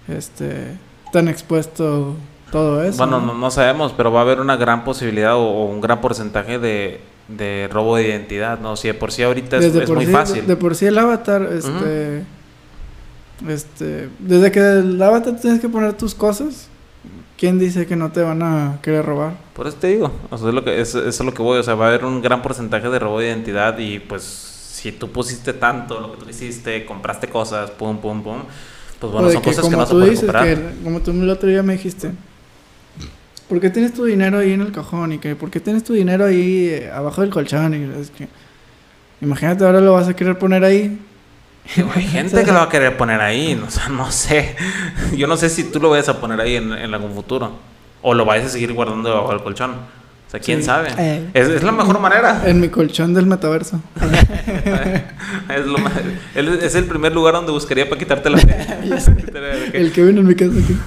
[0.07, 0.77] este
[1.11, 2.15] tan expuesto
[2.51, 2.97] todo eso.
[2.97, 6.99] Bueno, no, sabemos, pero va a haber una gran posibilidad o, un gran porcentaje de,
[7.29, 8.75] de, robo de identidad, ¿no?
[8.75, 10.45] Si de por sí ahorita es, muy fácil.
[10.45, 12.23] De, por sí el avatar, este...
[13.47, 14.09] Este...
[14.19, 16.69] Desde que el avatar tienes que poner tus cosas
[17.37, 19.33] ¿Quién dice que no te van a querer robar?
[19.53, 21.63] Por eso te digo, o sea, es lo que, es, es lo que voy, o
[21.63, 25.11] sea, va a haber un gran porcentaje de robo de identidad y pues si tú
[25.11, 28.43] pusiste tanto lo que tú hiciste, compraste cosas, pum, pum, pum,
[28.99, 30.45] pues bueno, son cosas que no se pueden comprar.
[30.45, 32.11] Que, como tú el otro día me dijiste,
[33.49, 35.11] ¿por qué tienes tu dinero ahí en el cajón?
[35.13, 37.73] Y que, ¿por qué tienes tu dinero ahí eh, abajo del colchón?
[37.73, 38.29] Y es que,
[39.19, 40.99] imagínate, ahora lo vas a querer poner ahí
[41.95, 44.55] hay gente que lo va a querer poner ahí, o sea, no sé.
[45.15, 47.51] Yo no sé si tú lo vayas a poner ahí en, en algún futuro.
[48.01, 49.71] O lo vayas a seguir guardando debajo del colchón.
[50.27, 50.89] O sea, quién sabe.
[50.97, 51.29] Eh.
[51.33, 52.43] es, la mejor manera.
[52.45, 53.79] En mi colchón del metaverso.
[55.55, 55.77] es, lo
[56.35, 58.39] es, el primer lugar donde buscaría para quitarte la
[59.73, 60.77] El que viene en mi casa aquí.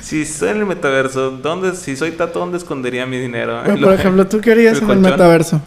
[0.00, 3.62] si soy en el metaverso, ¿dónde, si soy tato, ¿dónde escondería mi dinero?
[3.80, 5.60] por ejemplo, ¿tú qué harías en el metaverso?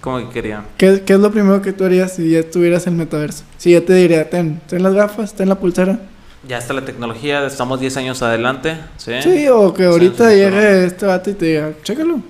[0.00, 0.64] ¿Cómo que quería?
[0.76, 3.44] ¿Qué, ¿Qué, es lo primero que tú harías si ya estuvieras en el metaverso?
[3.56, 5.98] Si ya te diría, ten, ten las gafas, ten la pulsera.
[6.46, 9.20] Ya está la tecnología, estamos 10 años adelante, ¿sí?
[9.22, 12.20] Sí, o que ahorita llegue este vato y te diga, chécalo,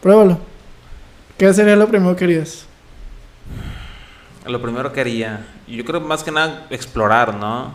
[0.00, 0.38] pruébalo.
[1.36, 2.66] ¿Qué sería lo primero que harías?
[4.46, 7.72] Lo primero que haría, yo creo más que nada explorar, ¿no?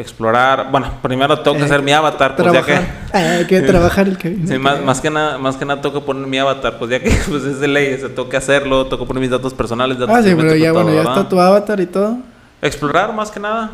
[0.00, 0.70] Explorar.
[0.70, 2.80] Bueno, primero tengo que eh, hacer mi avatar, pues ya que.
[3.12, 4.36] hay que trabajar el que.
[4.46, 7.00] Sí, más, más, que nada, más que nada tengo que poner mi avatar, pues ya
[7.00, 9.98] que pues es de ley, se tengo que hacerlo, tengo que poner mis datos personales.
[9.98, 12.18] Datos ah, sí, pero ya, bueno, ya está tu avatar y todo.
[12.62, 13.70] Explorar más que nada.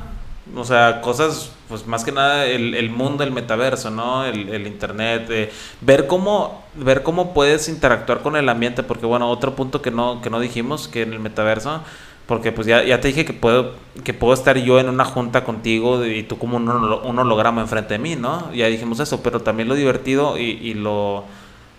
[0.55, 4.25] O sea, cosas, pues más que nada el, el mundo, el metaverso, ¿no?
[4.25, 9.29] El, el internet, eh, ver cómo, ver cómo puedes interactuar con el ambiente, porque bueno,
[9.29, 11.81] otro punto que no, que no dijimos, que en el metaverso,
[12.27, 13.75] porque pues ya, ya te dije que puedo,
[14.05, 17.95] que puedo estar yo en una junta contigo y tú como un, un holograma enfrente
[17.95, 18.53] de mí, ¿no?
[18.53, 21.25] Ya dijimos eso, pero también lo divertido y, y lo,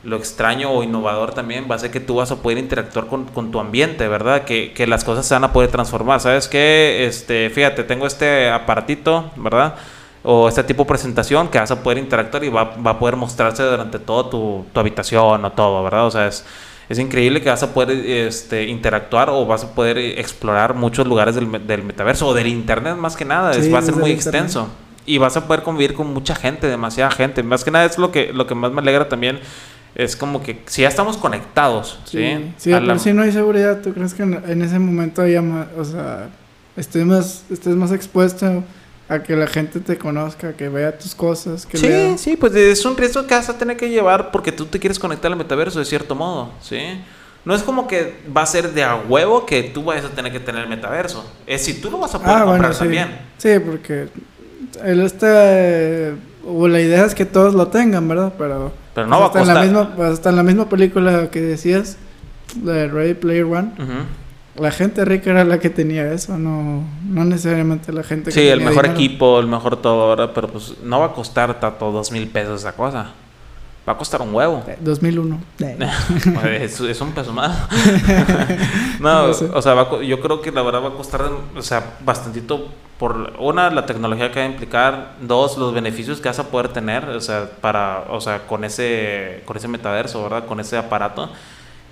[0.04, 3.26] lo extraño o innovador también va a ser que tú vas a poder interactuar con,
[3.26, 4.46] con tu ambiente, ¿verdad?
[4.46, 6.22] Que, que, las cosas se van a poder transformar.
[6.22, 7.06] ¿Sabes qué?
[7.06, 9.76] Este, fíjate, tengo este aparatito, ¿verdad?
[10.24, 13.18] O este tipo de presentación que vas a poder interactuar y va, va a poder
[13.18, 16.06] mostrarse durante toda tu, tu, habitación o todo, ¿verdad?
[16.06, 16.46] O sea, es,
[16.90, 21.36] es increíble que vas a poder este, interactuar o vas a poder explorar muchos lugares
[21.36, 23.52] del, del metaverso o del internet más que nada.
[23.52, 24.70] es, va a ser muy extenso.
[25.06, 27.44] Y vas a poder convivir con mucha gente, demasiada gente.
[27.44, 29.40] Más que nada es lo que, lo que más me alegra también
[29.96, 32.54] es como que si ya estamos conectados, ¿sí?
[32.58, 36.30] Sí, si no hay seguridad, ¿tú crees que en, ese momento haya más, o sea,
[36.76, 38.64] estés más, estés más expuesto
[39.10, 41.66] a que la gente te conozca, que vea tus cosas?
[41.66, 44.66] Que sí, sí, pues es un riesgo que vas a tener que llevar porque tú
[44.66, 46.80] te quieres conectar al metaverso de cierto modo, ¿sí?
[47.46, 50.32] No es como que va a ser de a huevo que tú vayas a tener
[50.32, 51.26] que tener el metaverso.
[51.46, 52.80] Es si tú lo vas a poder ah, comprar sí.
[52.80, 53.20] también.
[53.38, 54.10] Sí, porque
[54.84, 56.14] el este
[56.46, 58.34] o la idea es que todos lo tengan, ¿verdad?
[58.38, 59.48] Pero pero no va a costar.
[59.48, 61.98] En la misma, hasta en la misma película que decías,
[62.56, 63.74] de Ready Player One,
[64.60, 68.48] la gente rica era la que tenía eso, no, no necesariamente la gente que Sí,
[68.48, 70.32] el mejor equipo, el mejor todo, ¿verdad?
[70.34, 73.12] Pero pues no va a costar tanto dos mil pesos esa cosa.
[73.88, 74.64] Va a costar un huevo.
[74.82, 75.40] 2001.
[75.60, 75.78] Eh,
[76.62, 77.70] es, es, un peso más.
[79.00, 81.22] no, o sea, yo creo que la verdad va a costar,
[81.56, 82.68] o sea, bastantito
[83.00, 86.70] por una la tecnología que va a implicar, dos los beneficios que vas a poder
[86.70, 90.46] tener, o sea, para, o sea, con ese con ese metaverso, ¿verdad?
[90.46, 91.30] Con ese aparato.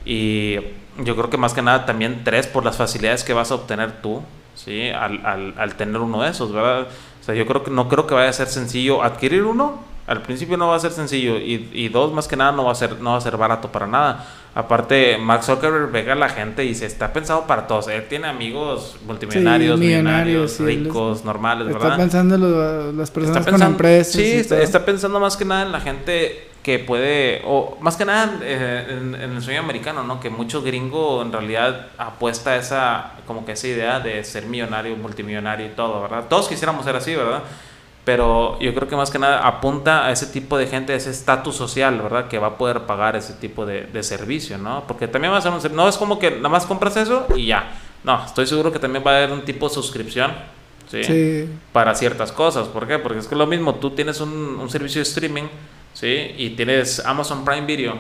[0.06, 0.56] Y
[1.04, 4.02] yo creo que más que nada también tres por las facilidades que vas a obtener
[4.02, 4.22] tú,
[4.56, 4.90] ¿sí?
[4.90, 6.88] Al, al, al tener uno de esos, ¿verdad?
[7.22, 10.22] O sea, yo creo que no creo que vaya a ser sencillo adquirir uno al
[10.22, 12.76] principio no va a ser sencillo y, y, dos, más que nada, no va a
[12.76, 14.26] ser, no va a ser barato para nada.
[14.54, 17.88] Aparte, Max Zuckerberg ve a la gente y se está pensado para todos.
[17.88, 21.88] Él tiene amigos multimillonarios, millonarios, ricos, normales, ¿verdad?
[21.88, 24.14] Está pensando en las personas está pensando, con empresas.
[24.14, 28.40] Sí, está, pensando más que nada en la gente que puede, o más que nada
[28.42, 30.20] eh, en, en, el sueño americano, ¿no?
[30.20, 34.96] Que mucho gringo en realidad apuesta a esa, como que esa idea de ser millonario,
[34.96, 36.26] multimillonario y todo, ¿verdad?
[36.28, 37.44] Todos quisiéramos ser así, ¿verdad?
[38.04, 41.12] pero yo creo que más que nada apunta a ese tipo de gente, a ese
[41.12, 42.28] estatus social, ¿verdad?
[42.30, 44.86] Que va a poder pagar ese tipo de, de, servicio, ¿no?
[44.88, 47.46] Porque también va a ser un no es como que nada más compras eso y
[47.46, 47.78] ya.
[48.04, 50.32] No, estoy seguro que también va a haber un tipo de suscripción,
[50.90, 51.04] ¿sí?
[51.04, 51.50] sí.
[51.72, 52.68] Para ciertas cosas.
[52.68, 52.98] ¿Por qué?
[52.98, 55.46] Porque es que lo mismo, tú tienes un, un servicio de streaming,
[55.96, 56.36] ¿sí?
[56.38, 57.98] Y tienes Amazon Prime Video.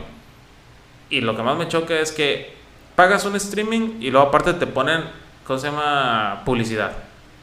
[1.09, 2.53] Y lo que más me choca es que
[2.95, 5.05] pagas un streaming y luego aparte te ponen,
[5.47, 6.43] ¿cómo se llama?
[6.45, 6.91] Publicidad.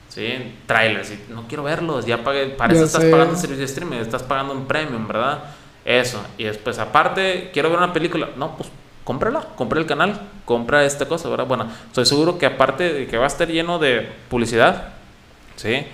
[0.09, 0.55] ¿sí?
[0.67, 3.97] Trailers, y no quiero verlos, ya pagué, para eso estás pagando un servicio de streaming,
[3.97, 5.43] estás pagando un premium, ¿verdad?
[5.87, 8.69] Eso, y después aparte, quiero ver una película, no, pues
[9.05, 11.47] cómprala, compra el canal, compra esta cosa, ¿verdad?
[11.47, 14.91] Bueno, estoy seguro que aparte de que va a estar lleno de publicidad,
[15.57, 15.87] ¿sí?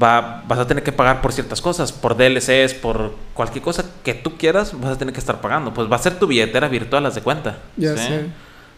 [0.00, 4.14] Va, vas a tener que pagar por ciertas cosas, por DLCs, por cualquier cosa que
[4.14, 5.74] tú quieras, vas a tener que estar pagando.
[5.74, 7.58] Pues va a ser tu billetera virtual, haz de cuenta.
[7.76, 8.26] Ya sé.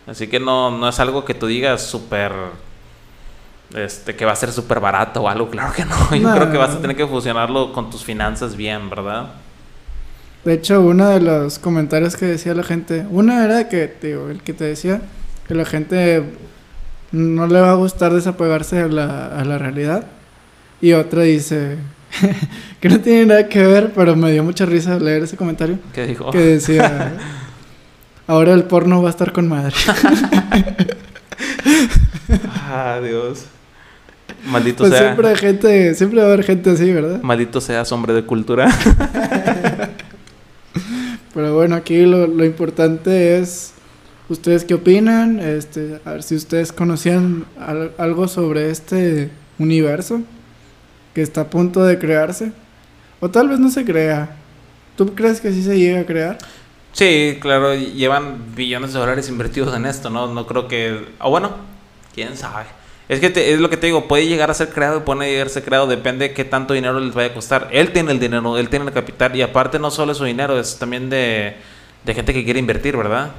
[0.07, 2.33] Así que no, no es algo que tú digas súper
[3.75, 6.15] este, que va a ser súper barato o algo, claro que no.
[6.17, 9.29] Yo creo que vas a tener que fusionarlo con tus finanzas bien, ¿verdad?
[10.45, 14.43] De hecho, uno de los comentarios que decía la gente, una era que, digo, el
[14.43, 15.01] que te decía
[15.47, 16.25] que la gente
[17.13, 20.05] no le va a gustar desapegarse a la, a la realidad.
[20.83, 21.76] Y otra dice,
[22.80, 25.78] que no tiene nada que ver, pero me dio mucha risa leer ese comentario.
[25.95, 26.33] ¿Qué dijo?
[26.33, 27.12] Que decía,
[28.26, 29.72] ahora el porno va a estar con madre.
[32.68, 33.45] ah, Dios.
[34.45, 35.03] Maldito pues sea.
[35.03, 37.22] Siempre, hay gente, siempre va a haber gente así, ¿verdad?
[37.22, 38.68] Maldito seas, hombre de cultura.
[41.33, 43.74] Pero bueno, aquí lo, lo, importante es.
[44.28, 45.39] ¿Ustedes qué opinan?
[45.39, 47.45] Este, a ver si ustedes conocían
[47.99, 49.30] algo sobre este
[49.61, 50.22] universo
[51.15, 52.53] que está a punto de crearse.
[53.21, 54.37] O tal vez no se crea.
[54.97, 56.39] ¿Tú crees que sí se llega a crear?
[56.93, 60.33] Sí, claro, llevan billones de dólares invertidos en esto, ¿no?
[60.33, 61.09] No creo que...
[61.21, 61.53] O bueno,
[62.15, 62.67] quién sabe.
[63.09, 65.51] Es que es lo que te digo, puede llegar a ser creado, puede llegar a
[65.51, 67.69] ser creado, depende de qué tanto dinero les vaya a costar.
[67.73, 70.59] Él tiene el dinero, él tiene el capital y aparte no solo es su dinero,
[70.59, 71.57] es también de,
[72.05, 73.33] de gente que quiere invertir, ¿verdad?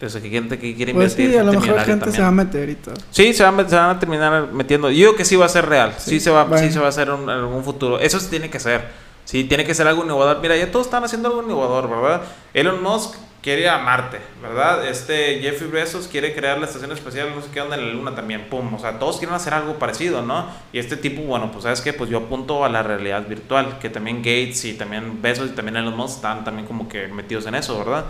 [0.00, 1.30] Es que gente que quiere pues invertir.
[1.30, 2.94] Sí, a lo mejor gente se va a meter y todo.
[3.10, 4.90] Sí, se, va, se van a terminar metiendo.
[4.90, 6.88] Yo digo que sí va a ser real, sí, se, va, sí se va a
[6.90, 7.98] hacer en algún futuro.
[7.98, 9.08] Eso sí tiene que ser.
[9.24, 10.40] Sí, tiene que ser algo innovador.
[10.40, 12.22] Mira, ya todos están haciendo algo innovador, ¿verdad?
[12.54, 14.86] Elon Musk quiere ir a Marte, ¿verdad?
[14.86, 18.14] Este Jeffrey Bezos quiere crear la estación espacial, no sé qué onda en la Luna
[18.14, 20.46] también, pum, o sea, todos quieren hacer algo parecido, ¿no?
[20.72, 23.90] Y este tipo, bueno, pues sabes qué, pues yo apunto a la realidad virtual, que
[23.90, 27.54] también Gates y también Bezos y también Elon Musk están también como que metidos en
[27.54, 28.06] eso, ¿verdad?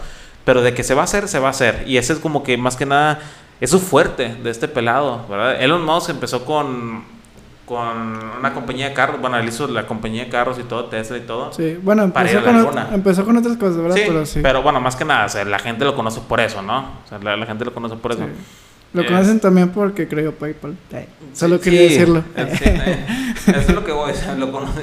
[0.49, 1.85] Pero de que se va a hacer, se va a hacer.
[1.87, 3.19] Y ese es como que más que nada,
[3.61, 5.63] eso fuerte de este pelado, ¿verdad?
[5.63, 7.05] Elon Musk empezó con
[7.67, 9.21] con una compañía de carros.
[9.21, 11.53] Bueno, él hizo la compañía de carros y todo, Tesla y todo.
[11.53, 13.97] Sí, bueno, empezó, con, empezó con, otras cosas, ¿verdad?
[13.97, 14.41] Sí, pero, sí.
[14.43, 16.79] pero bueno, más que nada, o sea, la gente lo conoce por eso, ¿no?
[16.79, 18.27] O sea, la, gente lo conoce por eso.
[18.95, 20.79] Lo conocen también porque creó PayPal.
[21.35, 22.25] Solo quería decirlo.
[22.35, 24.15] eso es lo que voy.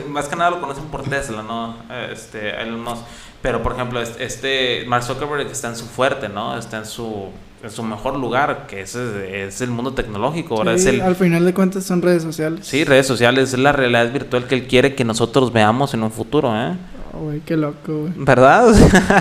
[0.10, 1.76] más que nada lo conocen por Tesla, ¿no?
[2.12, 3.02] Este, Elon Musk.
[3.46, 6.58] Pero, por ejemplo, este Mark Zuckerberg está en su fuerte, ¿no?
[6.58, 7.28] Está en su,
[7.62, 10.56] en su mejor lugar, que es, es el mundo tecnológico.
[10.58, 12.66] Ahora es el, al final de cuentas son redes sociales.
[12.66, 13.54] Sí, redes sociales.
[13.54, 16.76] Es la realidad virtual que él quiere que nosotros veamos en un futuro, ¿eh?
[17.14, 18.14] Oh, qué loco, güey.
[18.16, 18.74] ¿Verdad?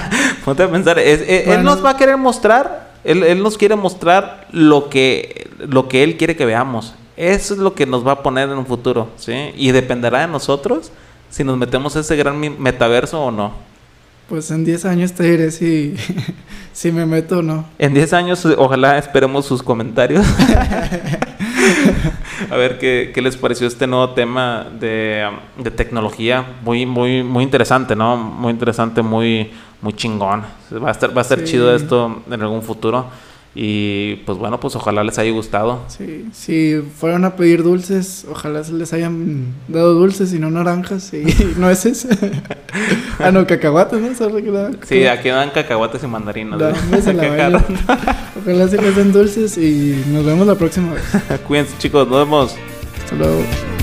[0.47, 0.99] Ponte a pensar.
[0.99, 6.03] Él nos va a querer mostrar, él, él nos quiere mostrar lo que, lo que
[6.03, 6.95] él quiere que veamos.
[7.19, 9.53] Eso es lo que nos va a poner en un futuro, ¿sí?
[9.55, 10.93] Y dependerá de nosotros
[11.29, 13.74] si nos metemos a ese gran metaverso o no.
[14.29, 15.95] Pues en 10 años te diré si,
[16.73, 17.67] si me meto o no.
[17.79, 20.25] En 10 años ojalá esperemos sus comentarios.
[22.51, 26.47] a ver qué, qué, les pareció este nuevo tema de, de, tecnología.
[26.63, 28.17] Muy, muy, muy interesante, ¿no?
[28.17, 29.51] Muy interesante, muy,
[29.83, 30.45] muy chingón.
[30.83, 33.07] Va a estar, va a ser chido esto en algún futuro.
[33.55, 35.85] Y pues bueno, pues ojalá les haya gustado.
[35.87, 41.15] Sí, si fueron a pedir dulces, ojalá se les hayan dado dulces y no naranjas
[41.15, 41.25] y
[41.57, 42.09] nueces.
[43.21, 44.71] ah, no, cacahuates, ¿no?
[44.87, 46.61] Sí, aquí dan cacahuates y mandarinas.
[48.41, 51.05] ojalá se les den dulces y nos vemos la próxima vez.
[51.47, 52.57] Cuídense chicos, nos vemos.
[53.05, 53.74] Hasta luego.